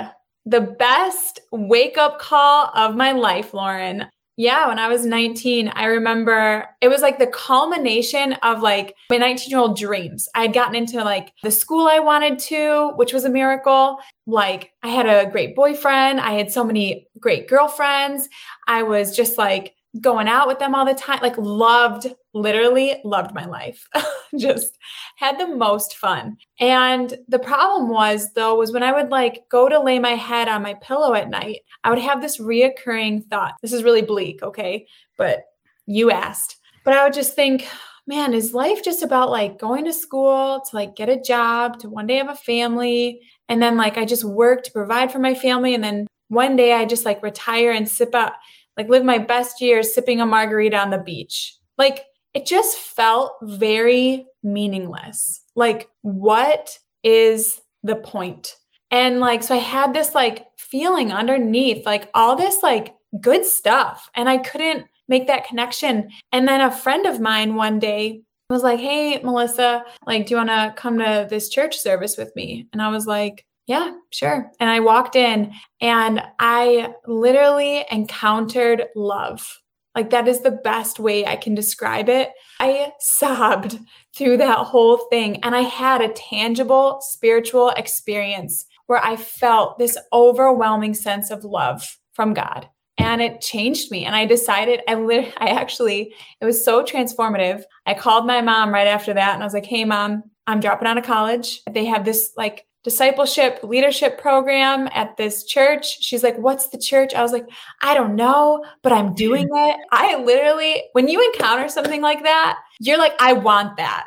The 0.47 0.61
best 0.61 1.41
wake 1.51 1.97
up 1.97 2.19
call 2.19 2.71
of 2.75 2.97
my 2.97 3.13
life, 3.13 3.55
Lauren. 3.55 4.07
Yeah, 4.37 4.67
when 4.67 4.81
I 4.81 4.89
was 4.89 5.07
19, 5.07 5.69
I 5.69 5.85
remember 5.85 6.67
it 6.81 6.89
was 6.89 7.03
like 7.03 7.21
the 7.21 7.29
culmination 7.29 8.33
of 8.43 8.63
like 8.63 8.97
my 9.09 9.17
19 9.17 9.49
year 9.49 9.61
old 9.61 9.79
dreams. 9.79 10.29
I 10.35 10.43
had 10.43 10.53
gotten 10.53 10.75
into 10.75 11.03
like 11.05 11.33
the 11.45 11.53
school 11.53 11.87
I 11.87 12.01
wanted 12.01 12.41
to, 12.41 12.93
which 12.97 13.13
was 13.13 13.25
a 13.25 13.31
miracle. 13.31 13.99
Like 14.27 14.73
I 14.83 14.89
had 14.89 15.07
a 15.07 15.31
great 15.31 15.55
boyfriend. 15.55 16.21
I 16.21 16.33
had 16.33 16.51
so 16.51 16.65
many 16.65 17.07
great 17.21 17.49
girlfriends. 17.49 18.29
I 18.67 18.83
was 18.83 19.17
just 19.17 19.39
like 19.39 19.75
going 20.01 20.29
out 20.29 20.49
with 20.49 20.59
them 20.59 20.75
all 20.75 20.85
the 20.85 20.95
time, 20.95 21.21
like 21.23 21.39
loved, 21.39 22.07
literally 22.33 23.01
loved 23.05 23.35
my 23.35 23.45
life. 23.45 23.89
just 24.39 24.79
had 25.17 25.39
the 25.39 25.47
most 25.47 25.97
fun. 25.97 26.37
And 26.59 27.15
the 27.29 27.39
problem 27.39 27.89
was 27.89 28.33
though 28.35 28.57
was 28.57 28.73
when 28.73 28.83
I 28.83 28.93
would 28.93 29.11
like 29.11 29.45
go 29.51 29.69
to 29.69 29.81
lay 29.81 29.99
my 29.99 30.13
head 30.13 30.49
on 30.49 30.63
my 30.63 30.75
pillow 30.75 31.15
at 31.15 31.31
night, 31.31 31.61
I 31.85 31.91
would 31.91 31.99
have 32.01 32.21
this 32.21 32.41
reoccurring 32.41 33.27
thought. 33.27 33.55
This 33.63 33.73
is 33.73 33.85
really 33.85 34.03
bleak, 34.03 34.43
okay? 34.43 34.87
But 35.17 35.45
you 35.87 36.11
asked. 36.11 36.57
But 36.85 36.95
I 36.95 37.05
would 37.05 37.15
just 37.15 37.35
think, 37.35 37.67
man, 38.07 38.35
is 38.35 38.53
life 38.53 38.83
just 38.85 39.03
about 39.03 39.31
like 39.31 39.59
going 39.59 39.85
to 39.85 39.93
school 39.93 40.61
to 40.69 40.77
like 40.77 40.97
get 40.97 41.09
a 41.09 41.21
job, 41.21 41.79
to 41.81 41.89
one 41.89 42.07
day 42.07 42.17
have 42.17 42.29
a 42.29 42.35
family, 42.35 43.21
and 43.49 43.63
then 43.63 43.77
like 43.77 43.97
I 43.97 44.05
just 44.05 44.25
work 44.25 44.65
to 44.65 44.73
provide 44.73 45.13
for 45.13 45.19
my 45.19 45.35
family 45.35 45.75
and 45.75 45.85
then 45.85 46.07
one 46.29 46.57
day 46.57 46.73
I 46.73 46.85
just 46.85 47.05
like 47.05 47.23
retire 47.23 47.71
and 47.71 47.89
sip 47.89 48.15
out 48.15 48.33
like 48.77 48.89
live 48.89 49.05
my 49.05 49.19
best 49.19 49.61
years 49.61 49.95
sipping 49.95 50.21
a 50.21 50.27
margarita 50.27 50.77
on 50.77 50.91
the 50.91 50.99
beach. 50.99 51.57
Like 51.79 52.05
it 52.35 52.47
just 52.47 52.77
felt 52.77 53.33
very 53.43 54.27
meaningless. 54.43 55.43
Like, 55.55 55.89
what 56.03 56.79
is 57.05 57.61
the 57.85 57.97
point? 57.97 58.57
And 58.91 59.21
like, 59.21 59.43
so 59.43 59.55
I 59.55 59.59
had 59.59 59.95
this 59.95 60.15
like 60.15 60.47
feeling 60.59 61.13
underneath, 61.13 61.87
like 61.87 62.11
all 62.13 62.37
this 62.37 62.63
like 62.63 62.95
good 63.21 63.45
stuff. 63.45 64.11
And 64.15 64.29
I 64.29 64.39
couldn't 64.39 64.87
make 65.09 65.29
that 65.29 65.47
connection. 65.47 66.09
And 66.33 66.49
then 66.49 66.61
a 66.61 66.73
friend 66.73 67.07
of 67.07 67.21
mine 67.21 67.55
one 67.55 67.79
day 67.79 68.23
was 68.51 68.63
like, 68.63 68.81
Hey, 68.81 69.21
Melissa, 69.23 69.85
like, 70.07 70.27
do 70.27 70.33
you 70.33 70.37
want 70.37 70.51
to 70.51 70.75
come 70.77 70.99
to 70.99 71.27
this 71.29 71.49
church 71.49 71.79
service 71.79 72.17
with 72.17 72.35
me? 72.35 72.67
And 72.73 72.83
I 72.83 72.89
was 72.89 73.07
like, 73.07 73.47
yeah, 73.67 73.93
sure. 74.11 74.51
And 74.61 74.69
I 74.69 74.81
walked 74.81 75.17
in 75.17 75.53
and 75.81 76.23
I 76.39 76.95
literally 77.07 77.85
encountered 77.91 78.85
love. 78.95 79.61
Like, 79.95 80.11
that 80.11 80.27
is 80.27 80.41
the 80.41 80.51
best 80.51 80.99
way 80.99 81.25
I 81.25 81.37
can 81.37 81.55
describe 81.55 82.09
it. 82.09 82.31
I 82.59 82.93
sobbed 82.99 83.79
through 84.17 84.39
that 84.39 84.59
whole 84.59 84.97
thing, 85.09 85.37
and 85.45 85.55
I 85.55 85.61
had 85.61 86.01
a 86.01 86.09
tangible 86.09 86.99
spiritual 87.01 87.71
experience 87.71 88.67
where 88.87 89.03
I 89.05 89.15
felt 89.17 89.79
this 89.79 89.97
overwhelming 90.13 90.95
sense 90.95 91.31
of 91.31 91.45
love 91.45 91.97
from 92.13 92.35
God. 92.35 92.69
And 92.99 93.23
it 93.23 93.41
changed 93.41 93.91
me. 93.91 94.05
And 94.05 94.15
I 94.15 94.25
decided, 94.25 94.81
I, 94.89 94.95
lit- 94.95 95.35
I 95.39 95.49
actually, 95.49 96.15
it 96.41 96.45
was 96.45 96.65
so 96.65 96.85
transformative. 96.85 97.63
I 97.87 97.95
called 97.95 98.27
my 98.27 98.41
mom 98.41 98.73
right 98.73 98.87
after 98.87 99.13
that 99.15 99.35
and 99.35 99.43
I 99.43 99.47
was 99.47 99.55
like, 99.55 99.67
hey, 99.67 99.85
mom, 99.85 100.23
I'm 100.47 100.61
dropping 100.61 100.87
out 100.87 100.99
of 100.99 101.05
college. 101.05 101.61
They 101.71 101.87
have 101.87 102.05
this 102.05 102.33
like 102.37 102.67
discipleship 102.85 103.61
leadership 103.63 104.21
program 104.21 104.89
at 104.93 105.17
this 105.17 105.45
church. 105.45 106.03
She's 106.03 106.23
like, 106.23 106.37
What's 106.37 106.69
the 106.69 106.79
church? 106.79 107.15
I 107.15 107.23
was 107.23 107.33
like, 107.33 107.49
I 107.83 107.95
don't 107.95 108.15
know, 108.15 108.65
but 108.83 108.93
I'm 108.93 109.15
doing 109.15 109.49
it. 109.53 109.77
I 109.91 110.23
literally, 110.23 110.85
when 110.93 111.09
you 111.09 111.25
encounter 111.33 111.69
something 111.69 112.03
like 112.03 112.23
that, 112.23 112.59
you're 112.79 112.99
like, 112.99 113.15
I 113.19 113.33
want 113.33 113.79
that. 113.79 114.07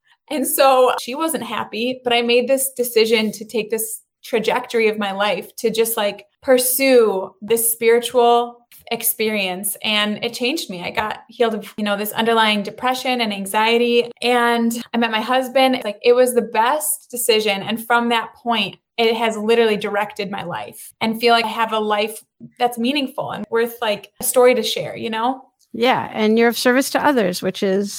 and 0.30 0.46
so 0.46 0.94
she 1.00 1.14
wasn't 1.14 1.44
happy, 1.44 2.00
but 2.04 2.12
I 2.12 2.22
made 2.22 2.48
this 2.48 2.72
decision 2.72 3.32
to 3.32 3.44
take 3.44 3.70
this 3.70 4.00
trajectory 4.22 4.88
of 4.88 4.98
my 4.98 5.12
life 5.12 5.54
to 5.56 5.70
just 5.70 5.96
like 5.96 6.26
pursue 6.42 7.34
this 7.42 7.70
spiritual 7.70 8.61
experience 8.92 9.76
and 9.82 10.22
it 10.22 10.34
changed 10.34 10.70
me. 10.70 10.82
I 10.82 10.90
got 10.90 11.24
healed 11.28 11.54
of, 11.54 11.74
you 11.76 11.84
know, 11.84 11.96
this 11.96 12.12
underlying 12.12 12.62
depression 12.62 13.20
and 13.20 13.32
anxiety 13.32 14.10
and 14.20 14.80
I 14.92 14.98
met 14.98 15.10
my 15.10 15.22
husband. 15.22 15.80
Like 15.82 15.98
it 16.02 16.12
was 16.12 16.34
the 16.34 16.42
best 16.42 17.10
decision 17.10 17.62
and 17.62 17.84
from 17.84 18.10
that 18.10 18.34
point 18.34 18.76
it 18.98 19.16
has 19.16 19.36
literally 19.36 19.78
directed 19.78 20.30
my 20.30 20.44
life 20.44 20.92
and 21.00 21.18
feel 21.18 21.32
like 21.32 21.46
I 21.46 21.48
have 21.48 21.72
a 21.72 21.78
life 21.78 22.22
that's 22.58 22.78
meaningful 22.78 23.30
and 23.30 23.46
worth 23.48 23.78
like 23.80 24.12
a 24.20 24.24
story 24.24 24.54
to 24.54 24.62
share, 24.62 24.94
you 24.94 25.08
know? 25.08 25.48
Yeah. 25.72 26.10
And 26.12 26.38
you're 26.38 26.48
of 26.48 26.58
service 26.58 26.90
to 26.90 27.04
others, 27.04 27.40
which 27.40 27.62
is 27.62 27.92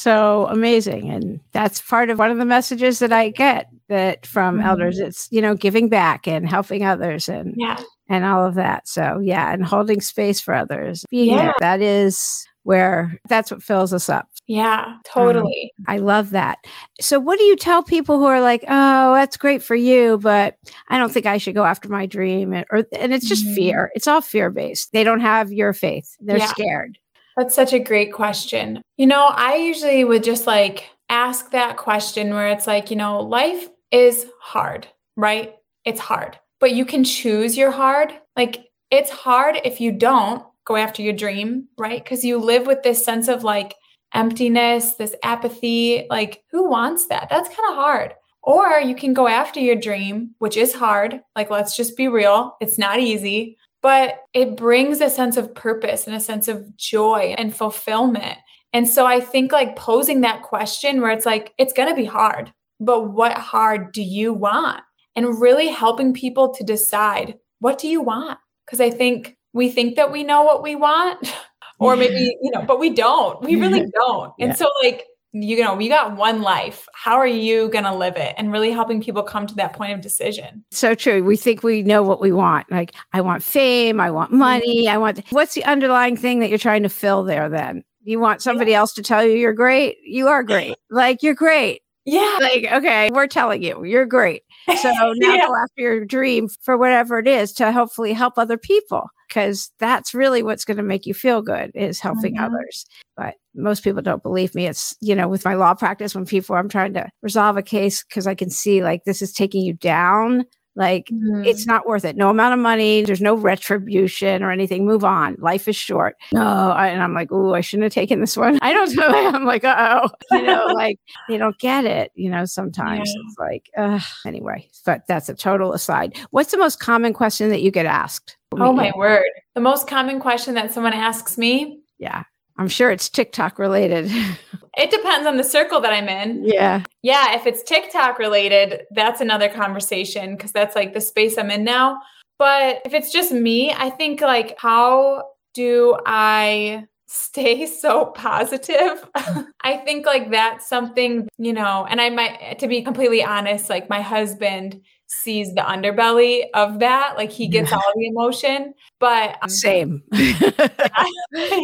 so 0.00 0.46
amazing. 0.48 1.10
And 1.10 1.40
that's 1.52 1.80
part 1.80 2.10
of 2.10 2.18
one 2.18 2.30
of 2.30 2.38
the 2.38 2.44
messages 2.44 2.98
that 3.00 3.12
I 3.12 3.30
get 3.30 3.66
that 3.88 4.24
from 4.24 4.58
Mhm. 4.58 4.64
elders. 4.64 4.98
It's, 4.98 5.28
you 5.30 5.42
know, 5.42 5.54
giving 5.54 5.88
back 5.88 6.26
and 6.26 6.48
helping 6.48 6.84
others 6.84 7.28
and 7.28 7.54
Yeah. 7.56 7.78
and 8.08 8.24
all 8.24 8.44
of 8.44 8.54
that. 8.54 8.88
So 8.88 9.20
yeah, 9.22 9.52
and 9.52 9.64
holding 9.64 10.00
space 10.00 10.40
for 10.40 10.54
others. 10.54 11.04
Being 11.10 11.36
Yeah. 11.36 11.52
That 11.60 11.80
is 11.80 12.46
where 12.62 13.18
that's 13.28 13.50
what 13.50 13.62
fills 13.62 13.92
us 13.92 14.08
up. 14.08 14.28
Yeah, 14.46 14.96
totally. 15.04 15.72
Um, 15.78 15.94
I 15.94 15.98
love 15.98 16.30
that. 16.30 16.58
So, 17.00 17.20
what 17.20 17.38
do 17.38 17.44
you 17.44 17.56
tell 17.56 17.82
people 17.84 18.18
who 18.18 18.26
are 18.26 18.40
like, 18.40 18.64
"Oh, 18.68 19.14
that's 19.14 19.36
great 19.36 19.62
for 19.62 19.76
you, 19.76 20.18
but 20.18 20.56
I 20.88 20.98
don't 20.98 21.12
think 21.12 21.24
I 21.24 21.38
should 21.38 21.54
go 21.54 21.64
after 21.64 21.88
my 21.88 22.06
dream," 22.06 22.52
and, 22.52 22.66
or 22.70 22.84
and 22.92 23.14
it's 23.14 23.28
just 23.28 23.44
mm-hmm. 23.44 23.54
fear. 23.54 23.90
It's 23.94 24.08
all 24.08 24.20
fear 24.20 24.50
based. 24.50 24.92
They 24.92 25.04
don't 25.04 25.20
have 25.20 25.52
your 25.52 25.72
faith. 25.72 26.16
They're 26.20 26.38
yeah. 26.38 26.46
scared. 26.46 26.98
That's 27.40 27.54
such 27.54 27.72
a 27.72 27.78
great 27.78 28.12
question. 28.12 28.82
You 28.98 29.06
know, 29.06 29.28
I 29.28 29.54
usually 29.54 30.04
would 30.04 30.22
just 30.22 30.46
like 30.46 30.90
ask 31.08 31.52
that 31.52 31.78
question 31.78 32.34
where 32.34 32.48
it's 32.48 32.66
like, 32.66 32.90
you 32.90 32.96
know, 32.98 33.22
life 33.22 33.66
is 33.90 34.26
hard, 34.42 34.86
right? 35.16 35.54
It's 35.86 36.00
hard, 36.00 36.38
but 36.58 36.72
you 36.72 36.84
can 36.84 37.02
choose 37.02 37.56
your 37.56 37.70
hard. 37.70 38.12
Like, 38.36 38.66
it's 38.90 39.08
hard 39.08 39.58
if 39.64 39.80
you 39.80 39.90
don't 39.90 40.44
go 40.66 40.76
after 40.76 41.00
your 41.00 41.14
dream, 41.14 41.66
right? 41.78 42.04
Because 42.04 42.26
you 42.26 42.36
live 42.36 42.66
with 42.66 42.82
this 42.82 43.02
sense 43.02 43.26
of 43.26 43.42
like 43.42 43.74
emptiness, 44.12 44.96
this 44.96 45.14
apathy. 45.22 46.06
Like, 46.10 46.42
who 46.50 46.68
wants 46.68 47.06
that? 47.06 47.28
That's 47.30 47.48
kind 47.48 47.70
of 47.70 47.76
hard. 47.76 48.12
Or 48.42 48.80
you 48.80 48.94
can 48.94 49.14
go 49.14 49.28
after 49.28 49.60
your 49.60 49.76
dream, 49.76 50.34
which 50.40 50.58
is 50.58 50.74
hard. 50.74 51.22
Like, 51.34 51.48
let's 51.48 51.74
just 51.74 51.96
be 51.96 52.08
real, 52.08 52.56
it's 52.60 52.76
not 52.76 53.00
easy, 53.00 53.56
but 53.82 54.20
it 54.34 54.56
brings 54.56 55.00
a 55.00 55.10
sense 55.10 55.36
of 55.36 55.54
purpose 55.54 56.06
and 56.06 56.14
a 56.14 56.20
sense 56.20 56.48
of 56.48 56.76
joy 56.76 57.34
and 57.38 57.54
fulfillment. 57.54 58.38
And 58.72 58.86
so 58.86 59.06
I 59.06 59.20
think 59.20 59.52
like 59.52 59.76
posing 59.76 60.20
that 60.20 60.42
question 60.42 61.00
where 61.00 61.10
it's 61.10 61.26
like, 61.26 61.52
it's 61.58 61.72
going 61.72 61.88
to 61.88 61.94
be 61.94 62.04
hard, 62.04 62.52
but 62.78 63.12
what 63.12 63.36
hard 63.36 63.92
do 63.92 64.02
you 64.02 64.32
want? 64.32 64.80
And 65.16 65.40
really 65.40 65.68
helping 65.68 66.14
people 66.14 66.54
to 66.54 66.64
decide, 66.64 67.36
what 67.58 67.78
do 67.78 67.88
you 67.88 68.00
want? 68.00 68.38
Because 68.64 68.80
I 68.80 68.90
think 68.90 69.36
we 69.52 69.70
think 69.70 69.96
that 69.96 70.12
we 70.12 70.22
know 70.22 70.42
what 70.42 70.62
we 70.62 70.76
want, 70.76 71.32
or 71.80 71.96
maybe, 71.96 72.36
you 72.42 72.50
know, 72.52 72.62
but 72.62 72.78
we 72.78 72.90
don't. 72.90 73.42
We 73.42 73.56
really 73.56 73.86
don't. 73.94 74.32
And 74.38 74.50
yeah. 74.50 74.54
so, 74.54 74.68
like, 74.82 75.04
you 75.32 75.62
know, 75.62 75.78
you 75.78 75.88
got 75.88 76.16
one 76.16 76.42
life. 76.42 76.88
How 76.92 77.16
are 77.16 77.26
you 77.26 77.68
going 77.68 77.84
to 77.84 77.94
live 77.94 78.16
it? 78.16 78.34
And 78.36 78.50
really 78.50 78.70
helping 78.70 79.02
people 79.02 79.22
come 79.22 79.46
to 79.46 79.54
that 79.56 79.72
point 79.72 79.92
of 79.92 80.00
decision. 80.00 80.64
So 80.70 80.94
true. 80.94 81.22
We 81.22 81.36
think 81.36 81.62
we 81.62 81.82
know 81.82 82.02
what 82.02 82.20
we 82.20 82.32
want. 82.32 82.70
Like, 82.70 82.94
I 83.12 83.20
want 83.20 83.42
fame. 83.42 84.00
I 84.00 84.10
want 84.10 84.30
mm-hmm. 84.30 84.38
money. 84.38 84.88
I 84.88 84.98
want, 84.98 85.20
what's 85.30 85.54
the 85.54 85.64
underlying 85.64 86.16
thing 86.16 86.40
that 86.40 86.48
you're 86.48 86.58
trying 86.58 86.82
to 86.82 86.88
fill 86.88 87.22
there 87.24 87.48
then? 87.48 87.84
You 88.02 88.18
want 88.18 88.42
somebody 88.42 88.72
yeah. 88.72 88.78
else 88.78 88.94
to 88.94 89.02
tell 89.02 89.24
you 89.24 89.36
you're 89.36 89.52
great? 89.52 89.98
You 90.02 90.28
are 90.28 90.42
great. 90.42 90.76
Like, 90.90 91.22
you're 91.22 91.34
great. 91.34 91.82
Yeah. 92.04 92.38
Like, 92.40 92.66
okay, 92.72 93.10
we're 93.12 93.26
telling 93.26 93.62
you 93.62 93.84
you're 93.84 94.06
great. 94.06 94.42
So 94.80 94.90
now 94.92 95.34
yeah. 95.34 95.46
go 95.46 95.54
after 95.54 95.80
your 95.80 96.04
dream 96.04 96.48
for 96.62 96.76
whatever 96.76 97.18
it 97.18 97.28
is 97.28 97.52
to 97.54 97.72
hopefully 97.72 98.12
help 98.12 98.34
other 98.36 98.56
people 98.56 99.08
because 99.28 99.70
that's 99.78 100.14
really 100.14 100.42
what's 100.42 100.64
going 100.64 100.76
to 100.78 100.82
make 100.82 101.06
you 101.06 101.14
feel 101.14 101.42
good 101.42 101.70
is 101.74 102.00
helping 102.00 102.34
mm-hmm. 102.34 102.44
others. 102.44 102.86
But 103.16 103.34
most 103.54 103.84
people 103.84 104.02
don't 104.02 104.22
believe 104.22 104.54
me. 104.54 104.66
It's, 104.66 104.96
you 105.00 105.14
know, 105.14 105.28
with 105.28 105.44
my 105.44 105.54
law 105.54 105.74
practice, 105.74 106.14
when 106.14 106.26
people, 106.26 106.56
I'm 106.56 106.68
trying 106.68 106.94
to 106.94 107.08
resolve 107.22 107.56
a 107.56 107.62
case 107.62 108.02
because 108.02 108.26
I 108.26 108.34
can 108.34 108.50
see 108.50 108.82
like 108.82 109.04
this 109.04 109.22
is 109.22 109.32
taking 109.32 109.62
you 109.62 109.74
down 109.74 110.44
like 110.80 111.08
mm-hmm. 111.08 111.44
it's 111.44 111.66
not 111.66 111.86
worth 111.86 112.06
it. 112.06 112.16
No 112.16 112.30
amount 112.30 112.54
of 112.54 112.58
money. 112.58 113.02
There's 113.02 113.20
no 113.20 113.34
retribution 113.34 114.42
or 114.42 114.50
anything. 114.50 114.86
Move 114.86 115.04
on. 115.04 115.36
Life 115.38 115.68
is 115.68 115.76
short. 115.76 116.16
No, 116.32 116.72
and 116.72 117.02
I'm 117.02 117.12
like, 117.12 117.28
oh, 117.30 117.54
I 117.54 117.60
shouldn't 117.60 117.84
have 117.84 117.92
taken 117.92 118.20
this 118.20 118.34
one. 118.34 118.58
I 118.62 118.72
don't 118.72 118.96
know. 118.96 119.28
I'm 119.28 119.44
like, 119.44 119.62
oh, 119.62 120.08
you 120.32 120.42
know, 120.42 120.66
like 120.74 120.98
they 121.28 121.36
don't 121.36 121.58
get 121.58 121.84
it. 121.84 122.10
You 122.14 122.30
know, 122.30 122.46
sometimes 122.46 123.12
yeah. 123.14 123.22
it's 123.26 123.38
like, 123.38 123.70
uh, 123.76 124.00
anyway. 124.26 124.68
But 124.86 125.06
that's 125.06 125.28
a 125.28 125.34
total 125.34 125.74
aside. 125.74 126.16
What's 126.30 126.50
the 126.50 126.58
most 126.58 126.80
common 126.80 127.12
question 127.12 127.50
that 127.50 127.60
you 127.60 127.70
get 127.70 127.84
asked? 127.84 128.38
Oh 128.54 128.72
my 128.72 128.90
word! 128.96 129.28
The 129.54 129.60
most 129.60 129.86
common 129.86 130.18
question 130.18 130.54
that 130.54 130.72
someone 130.72 130.94
asks 130.94 131.36
me. 131.36 131.82
Yeah. 131.98 132.24
I'm 132.56 132.68
sure 132.68 132.90
it's 132.90 133.08
TikTok 133.08 133.58
related. 133.58 134.10
it 134.80 134.90
depends 134.90 135.26
on 135.26 135.36
the 135.36 135.44
circle 135.44 135.80
that 135.80 135.92
I'm 135.92 136.08
in. 136.08 136.44
Yeah. 136.44 136.82
Yeah. 137.02 137.34
If 137.34 137.46
it's 137.46 137.62
TikTok 137.62 138.18
related, 138.18 138.82
that's 138.90 139.20
another 139.20 139.48
conversation 139.48 140.36
because 140.36 140.52
that's 140.52 140.74
like 140.74 140.94
the 140.94 141.00
space 141.00 141.36
I'm 141.36 141.50
in 141.50 141.64
now. 141.64 141.98
But 142.38 142.80
if 142.86 142.94
it's 142.94 143.12
just 143.12 143.32
me, 143.32 143.72
I 143.72 143.90
think 143.90 144.22
like, 144.22 144.58
how 144.58 145.24
do 145.52 145.98
I 146.06 146.86
stay 147.06 147.66
so 147.66 148.06
positive? 148.06 149.06
I 149.62 149.76
think 149.84 150.06
like 150.06 150.30
that's 150.30 150.66
something, 150.66 151.28
you 151.36 151.52
know, 151.52 151.86
and 151.88 152.00
I 152.00 152.08
might, 152.08 152.58
to 152.60 152.66
be 152.66 152.82
completely 152.82 153.22
honest, 153.22 153.68
like 153.68 153.90
my 153.90 154.00
husband 154.00 154.80
sees 155.10 155.52
the 155.54 155.60
underbelly 155.60 156.44
of 156.54 156.78
that. 156.78 157.16
Like 157.16 157.30
he 157.30 157.48
gets 157.48 157.72
all 157.72 157.82
the 157.96 158.06
emotion, 158.06 158.74
but 159.00 159.36
um, 159.42 159.48
same. 159.48 160.02
yeah. 160.12 160.68